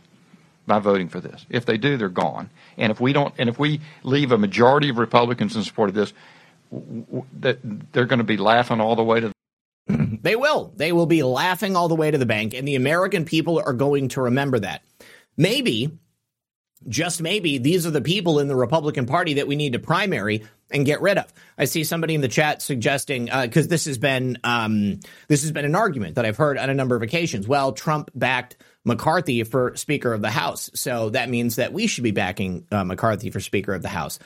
[0.67, 1.45] by voting for this.
[1.49, 2.49] If they do, they're gone.
[2.77, 5.95] And if we don't, and if we leave a majority of Republicans in support of
[5.95, 6.13] this,
[7.39, 7.59] that
[7.91, 9.31] they're going to be laughing all the way to
[10.25, 10.73] They will.
[10.75, 13.73] They will be laughing all the way to the bank, and the American people are
[13.73, 14.83] going to remember that.
[15.38, 15.99] Maybe,
[16.88, 20.43] just maybe, these are the people in the Republican Party that we need to primary
[20.71, 21.31] and get rid of.
[21.57, 25.65] I see somebody in the chat suggesting because this has been um, this has been
[25.65, 27.47] an argument that I've heard on a number of occasions.
[27.47, 32.03] Well, Trump backed McCarthy for Speaker of the House, so that means that we should
[32.03, 34.19] be backing uh, McCarthy for Speaker of the House.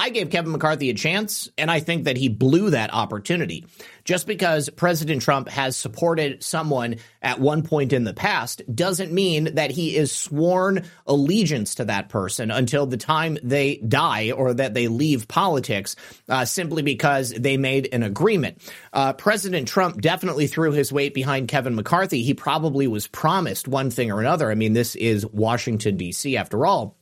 [0.00, 3.66] I gave Kevin McCarthy a chance, and I think that he blew that opportunity.
[4.04, 9.56] Just because President Trump has supported someone at one point in the past doesn't mean
[9.56, 14.72] that he is sworn allegiance to that person until the time they die or that
[14.72, 15.96] they leave politics
[16.30, 18.56] uh, simply because they made an agreement.
[18.94, 22.22] Uh, President Trump definitely threw his weight behind Kevin McCarthy.
[22.22, 24.50] He probably was promised one thing or another.
[24.50, 26.96] I mean, this is Washington, D.C., after all.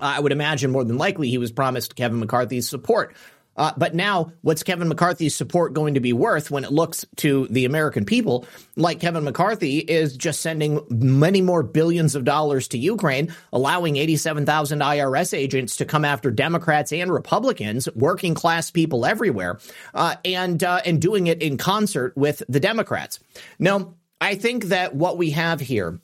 [0.00, 3.14] I would imagine more than likely he was promised Kevin McCarthy's support.
[3.58, 7.48] Uh, but now, what's Kevin McCarthy's support going to be worth when it looks to
[7.50, 8.46] the American people
[8.76, 14.78] like Kevin McCarthy is just sending many more billions of dollars to Ukraine, allowing 87,000
[14.78, 19.58] IRS agents to come after Democrats and Republicans, working class people everywhere,
[19.92, 23.18] uh, and uh, and doing it in concert with the Democrats.
[23.58, 25.98] Now, I think that what we have here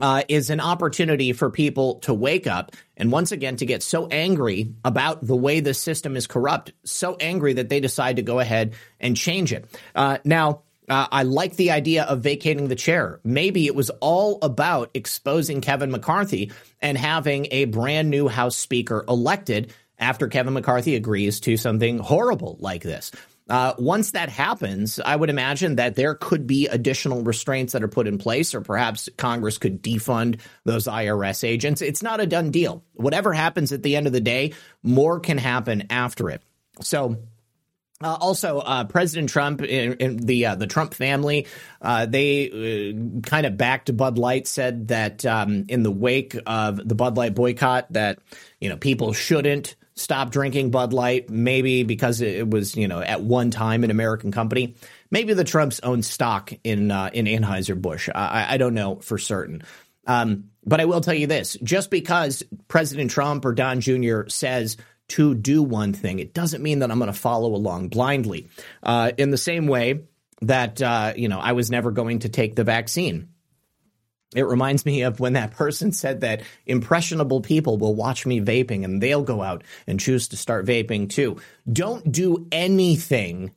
[0.00, 4.06] uh, is an opportunity for people to wake up and once again to get so
[4.06, 8.38] angry about the way the system is corrupt, so angry that they decide to go
[8.38, 9.66] ahead and change it.
[9.94, 13.20] Uh, now, uh, I like the idea of vacating the chair.
[13.22, 16.50] Maybe it was all about exposing Kevin McCarthy
[16.82, 22.56] and having a brand new House Speaker elected after Kevin McCarthy agrees to something horrible
[22.58, 23.12] like this.
[23.50, 27.88] Uh, once that happens, I would imagine that there could be additional restraints that are
[27.88, 31.82] put in place, or perhaps Congress could defund those IRS agents.
[31.82, 32.84] It's not a done deal.
[32.94, 36.42] Whatever happens at the end of the day, more can happen after it.
[36.80, 37.16] So,
[38.02, 41.48] uh, also, uh, President Trump and the uh, the Trump family,
[41.82, 46.76] uh, they uh, kind of backed Bud Light, said that um, in the wake of
[46.76, 48.20] the Bud Light boycott, that
[48.60, 53.22] you know people shouldn't stop drinking Bud Light, maybe because it was you know at
[53.22, 54.76] one time an American company.
[55.10, 58.08] Maybe the Trumps own stock in uh, in Anheuser Busch.
[58.14, 59.62] I, I don't know for certain.
[60.06, 64.22] Um, but I will tell you this: just because President Trump or Don Jr.
[64.28, 64.76] says
[65.08, 68.48] to do one thing, it doesn't mean that I'm going to follow along blindly.
[68.82, 70.04] Uh, in the same way
[70.42, 73.28] that uh, you know I was never going to take the vaccine.
[74.34, 78.84] It reminds me of when that person said that impressionable people will watch me vaping
[78.84, 81.40] and they'll go out and choose to start vaping too.
[81.70, 83.52] Don't do anything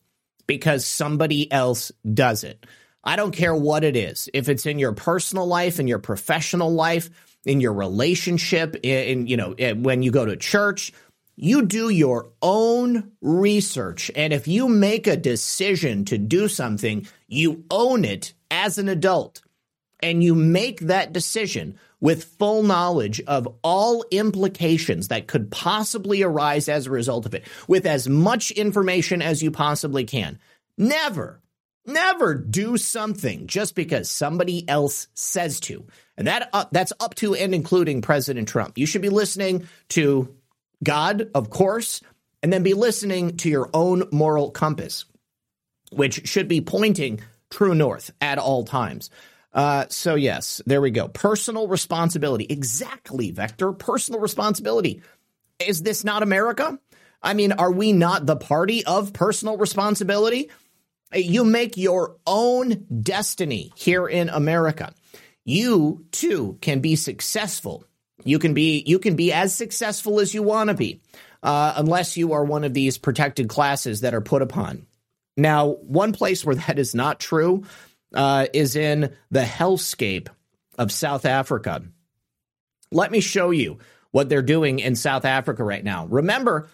[0.48, 2.66] because somebody else does it.
[3.04, 4.30] I don't care what it is.
[4.34, 7.10] If it's in your personal life, in your professional life,
[7.46, 10.94] in your relationship, in, you know, when you go to church,
[11.36, 14.10] you do your own research.
[14.16, 19.42] And if you make a decision to do something, you own it as an adult.
[20.04, 26.68] And you make that decision with full knowledge of all implications that could possibly arise
[26.68, 30.38] as a result of it, with as much information as you possibly can.
[30.78, 31.42] Never,
[31.86, 35.86] never do something just because somebody else says to.
[36.18, 38.78] And that uh, that's up to and including President Trump.
[38.78, 40.36] You should be listening to
[40.84, 42.02] God, of course,
[42.42, 45.06] and then be listening to your own moral compass,
[45.94, 49.10] which should be pointing true north at all times.
[49.54, 51.08] Uh, so, yes, there we go.
[51.08, 52.46] Personal responsibility.
[52.50, 53.72] Exactly, Vector.
[53.72, 55.02] Personal responsibility.
[55.60, 56.80] Is this not America?
[57.22, 60.50] I mean, are we not the party of personal responsibility?
[61.14, 64.94] You make your own destiny here in America.
[65.46, 67.86] You too can be successful
[68.24, 71.02] you can be you can be as successful as you want to be,
[71.42, 74.86] uh, unless you are one of these protected classes that are put upon.
[75.36, 77.64] Now, one place where that is not true
[78.14, 80.30] uh, is in the hellscape
[80.78, 81.84] of South Africa.
[82.92, 83.80] Let me show you
[84.12, 86.06] what they're doing in South Africa right now.
[86.06, 86.70] Remember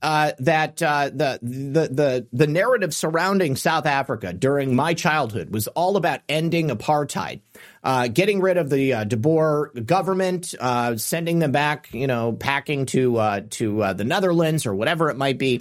[0.00, 5.66] uh, that uh, the, the the the narrative surrounding South Africa during my childhood was
[5.68, 7.40] all about ending apartheid,
[7.82, 12.32] uh, getting rid of the uh, De Boer government, uh, sending them back, you know,
[12.32, 15.60] packing to uh, to the Netherlands or whatever it might be.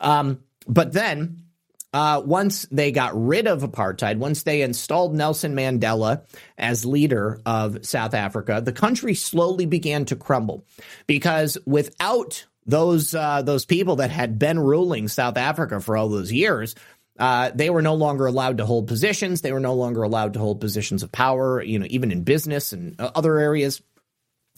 [0.00, 1.44] Um, but then
[1.92, 6.22] uh, once they got rid of apartheid, once they installed Nelson Mandela
[6.58, 10.64] as leader of South Africa, the country slowly began to crumble
[11.06, 16.30] because without those uh, those people that had been ruling South Africa for all those
[16.30, 16.74] years,
[17.18, 19.40] uh, they were no longer allowed to hold positions.
[19.40, 22.72] They were no longer allowed to hold positions of power, you know, even in business
[22.72, 23.80] and uh, other areas.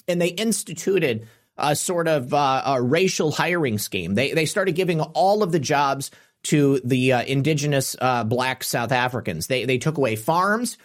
[0.08, 4.14] And they instituted a sort of uh, a racial hiring scheme.
[4.14, 6.10] They they started giving all of the jobs
[6.44, 9.46] to the uh, indigenous uh, black South Africans.
[9.46, 10.78] They they took away farms.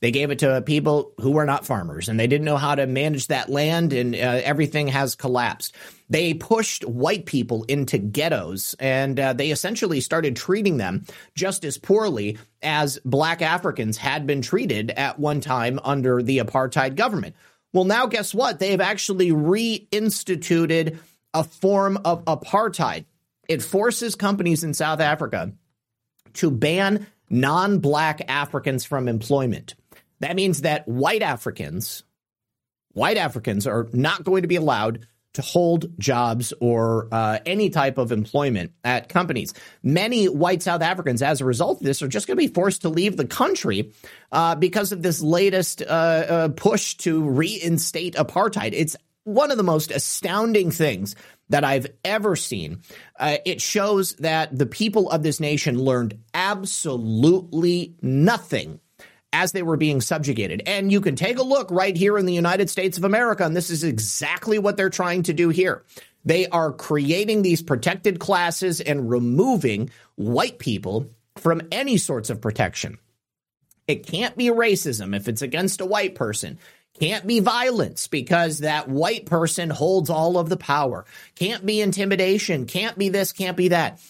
[0.00, 2.88] They gave it to people who were not farmers, and they didn't know how to
[2.88, 5.76] manage that land, and uh, everything has collapsed.
[6.10, 11.04] They pushed white people into ghettos, and uh, they essentially started treating them
[11.36, 16.96] just as poorly as black Africans had been treated at one time under the apartheid
[16.96, 17.36] government.
[17.72, 18.58] Well, now guess what?
[18.58, 20.98] They have actually reinstituted
[21.32, 23.04] a form of apartheid
[23.52, 25.52] it forces companies in South Africa
[26.34, 29.74] to ban non black Africans from employment.
[30.20, 32.04] That means that white Africans,
[32.92, 37.96] white Africans are not going to be allowed to hold jobs or uh, any type
[37.96, 39.54] of employment at companies.
[39.82, 42.82] Many white South Africans, as a result of this, are just going to be forced
[42.82, 43.92] to leave the country
[44.30, 48.72] uh, because of this latest uh, uh push to reinstate apartheid.
[48.74, 51.14] It's one of the most astounding things
[51.52, 52.80] that I've ever seen.
[53.20, 58.80] Uh, it shows that the people of this nation learned absolutely nothing
[59.34, 60.62] as they were being subjugated.
[60.66, 63.54] And you can take a look right here in the United States of America, and
[63.54, 65.84] this is exactly what they're trying to do here.
[66.24, 72.98] They are creating these protected classes and removing white people from any sorts of protection.
[73.86, 76.58] It can't be racism if it's against a white person.
[77.02, 81.04] Can't be violence because that white person holds all of the power.
[81.34, 82.66] Can't be intimidation.
[82.66, 84.00] Can't be this, can't be that.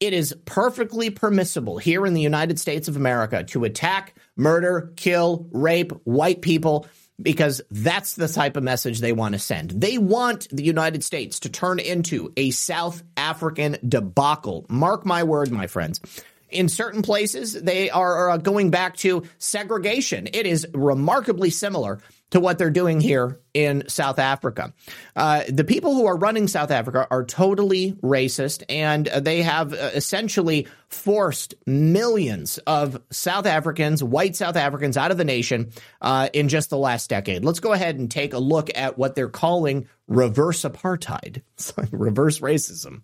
[0.00, 5.48] It is perfectly permissible here in the United States of America to attack, murder, kill,
[5.50, 6.86] rape white people
[7.18, 9.70] because that's the type of message they want to send.
[9.70, 14.66] They want the United States to turn into a South African debacle.
[14.68, 16.02] Mark my word, my friends
[16.50, 20.28] in certain places, they are going back to segregation.
[20.32, 21.98] It is remarkably similar
[22.32, 24.72] to what they're doing here in South Africa.
[25.14, 29.90] Uh, the people who are running South Africa are totally racist, and they have uh,
[29.94, 36.48] essentially forced millions of South Africans, white South Africans, out of the nation uh, in
[36.48, 37.44] just the last decade.
[37.44, 41.42] Let's go ahead and take a look at what they're calling reverse apartheid,
[41.90, 43.02] reverse racism.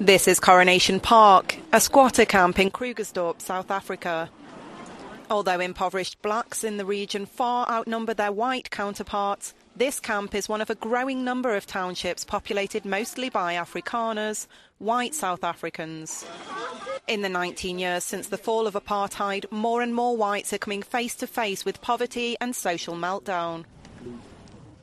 [0.00, 4.30] This is Coronation Park, a squatter camp in Krugersdorp, South Africa.
[5.30, 10.60] Although impoverished blacks in the region far outnumber their white counterparts, this camp is one
[10.60, 16.26] of a growing number of townships populated mostly by Afrikaners, white South Africans.
[17.06, 20.82] In the 19 years since the fall of apartheid, more and more whites are coming
[20.82, 23.64] face to face with poverty and social meltdown.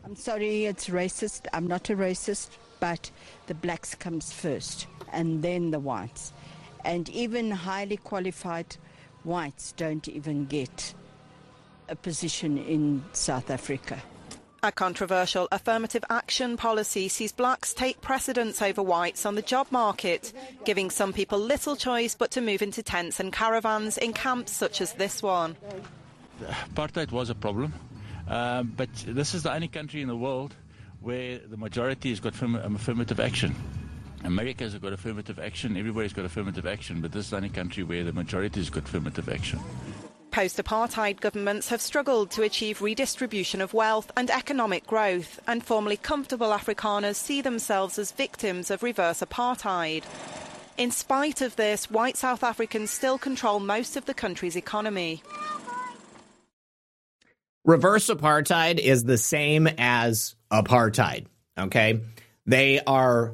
[0.05, 1.47] I'm sorry, it's racist.
[1.51, 3.11] I'm not a racist, but
[3.47, 6.31] the blacks comes first and then the whites.
[6.85, 8.77] And even highly qualified
[9.27, 10.93] whites don't even get
[11.89, 14.01] a position in South Africa.
[14.63, 20.33] A controversial affirmative action policy sees blacks take precedence over whites on the job market,
[20.65, 24.81] giving some people little choice but to move into tents and caravans in camps such
[24.81, 25.55] as this one.
[26.73, 27.73] Apartheid was a problem,
[28.27, 30.55] uh, but this is the only country in the world
[31.01, 33.55] where the majority has got affirmative action.
[34.23, 38.03] America's got affirmative action, everybody's got affirmative action, but this is the only country where
[38.03, 39.59] the majority's got affirmative action.
[40.31, 45.97] Post apartheid governments have struggled to achieve redistribution of wealth and economic growth, and formerly
[45.97, 50.03] comfortable Afrikaners see themselves as victims of reverse apartheid.
[50.77, 55.23] In spite of this, white South Africans still control most of the country's economy.
[57.65, 61.25] Reverse apartheid is the same as apartheid,
[61.57, 62.01] okay?
[62.45, 63.33] They are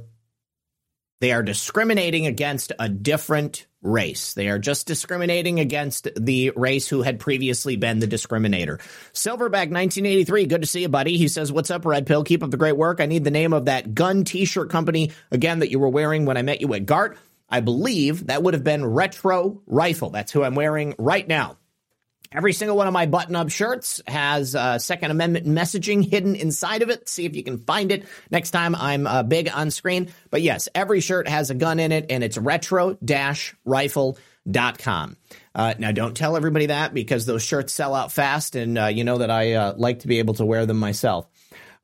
[1.23, 4.33] they are discriminating against a different race.
[4.33, 8.81] They are just discriminating against the race who had previously been the discriminator.
[9.13, 11.15] Silverback 1983, good to see you, buddy.
[11.15, 12.25] He says, What's up, Red Pill?
[12.25, 12.99] Keep up the great work.
[12.99, 16.25] I need the name of that gun t shirt company again that you were wearing
[16.25, 17.17] when I met you at GART.
[17.49, 20.09] I believe that would have been Retro Rifle.
[20.09, 21.55] That's who I'm wearing right now.
[22.33, 26.81] Every single one of my button up shirts has uh, Second Amendment messaging hidden inside
[26.81, 27.07] of it.
[27.07, 30.11] See if you can find it next time I'm uh, big on screen.
[30.31, 32.97] But yes, every shirt has a gun in it, and it's retro
[33.65, 35.17] rifle.com.
[35.55, 39.03] Uh, now, don't tell everybody that because those shirts sell out fast, and uh, you
[39.03, 41.27] know that I uh, like to be able to wear them myself.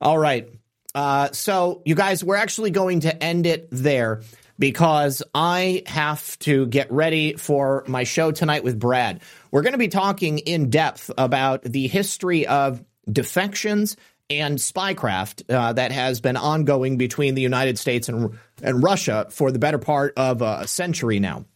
[0.00, 0.48] All right.
[0.92, 4.22] Uh, so, you guys, we're actually going to end it there
[4.60, 9.22] because I have to get ready for my show tonight with Brad.
[9.50, 13.96] We're going to be talking in depth about the history of defections
[14.28, 19.50] and spycraft uh, that has been ongoing between the United States and, and Russia for
[19.50, 21.46] the better part of a century now.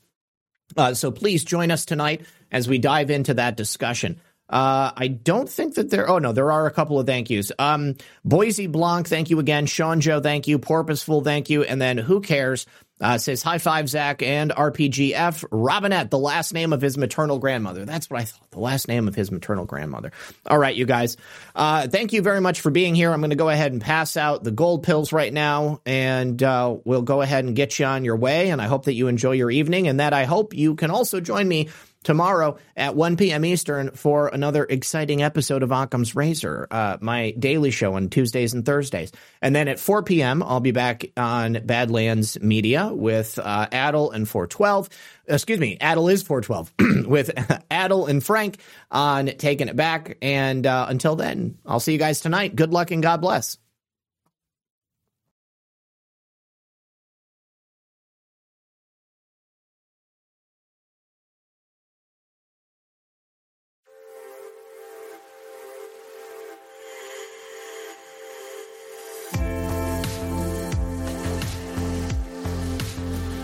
[0.75, 4.19] Uh, so please join us tonight as we dive into that discussion.
[4.49, 6.09] Uh, I don't think that there.
[6.09, 7.51] Oh no, there are a couple of thank yous.
[7.59, 9.67] Um, Boise Blanc, thank you again.
[9.67, 10.59] Sean Joe, thank you.
[10.59, 11.63] Porpoiseful, thank you.
[11.63, 12.67] And then who cares?
[13.01, 15.45] Uh, says high five, Zak and RPGF.
[15.51, 17.85] Robinette, the last name of his maternal grandmother.
[17.85, 18.51] That's what I thought.
[18.53, 20.13] The last name of his maternal grandmother.
[20.47, 21.17] All right, you guys.
[21.57, 23.13] Uh, thank you very much for being here.
[23.13, 26.77] I'm going to go ahead and pass out the gold pills right now, and uh,
[26.85, 28.51] we'll go ahead and get you on your way.
[28.51, 31.21] And I hope that you enjoy your evening, and that I hope you can also
[31.21, 31.71] join me
[32.05, 33.45] tomorrow at 1 p.m.
[33.45, 38.65] Eastern for another exciting episode of Occam's Razor, uh, my daily show on Tuesdays and
[38.65, 39.11] Thursdays.
[39.43, 44.29] And then at 4 p.m., I'll be back on Badlands Media with uh, Adel and
[44.29, 44.89] 412.
[45.27, 47.31] Excuse me, Adel is 412 with
[47.71, 48.59] Adel and Frank
[48.91, 50.19] on Taking It Back.
[50.23, 52.55] And uh, until then, I'll see you guys tonight.
[52.55, 53.59] Good luck and God bless.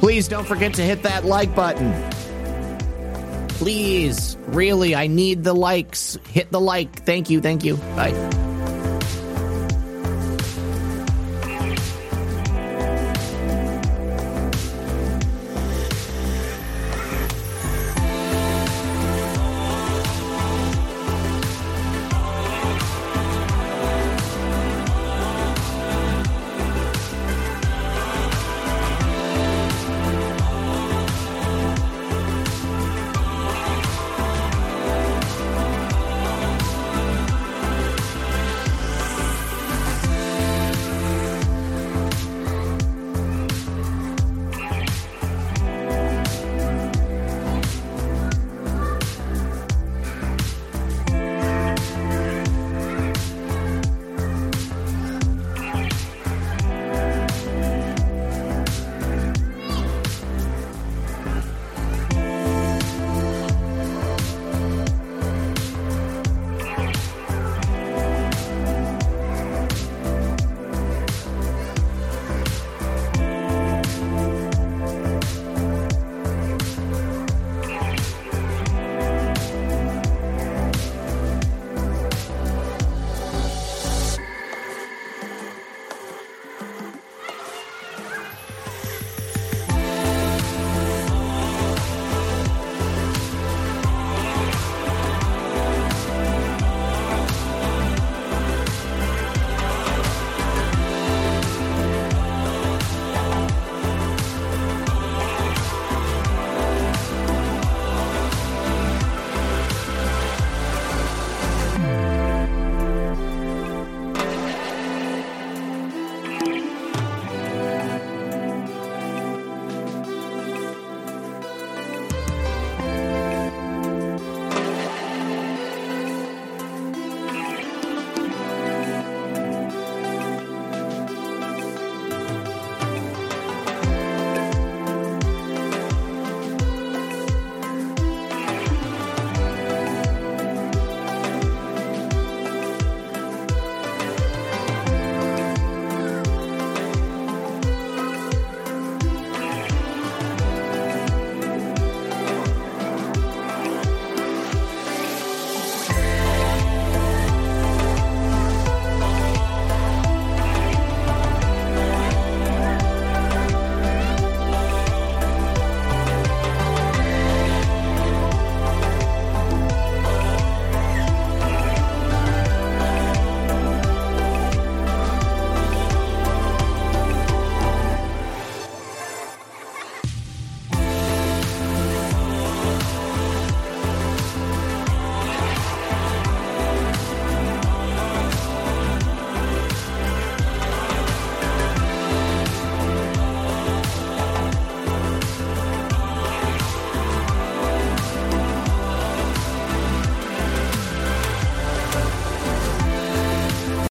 [0.00, 1.92] Please don't forget to hit that like button.
[3.50, 6.18] Please, really, I need the likes.
[6.28, 7.04] Hit the like.
[7.04, 7.76] Thank you, thank you.
[7.76, 8.49] Bye.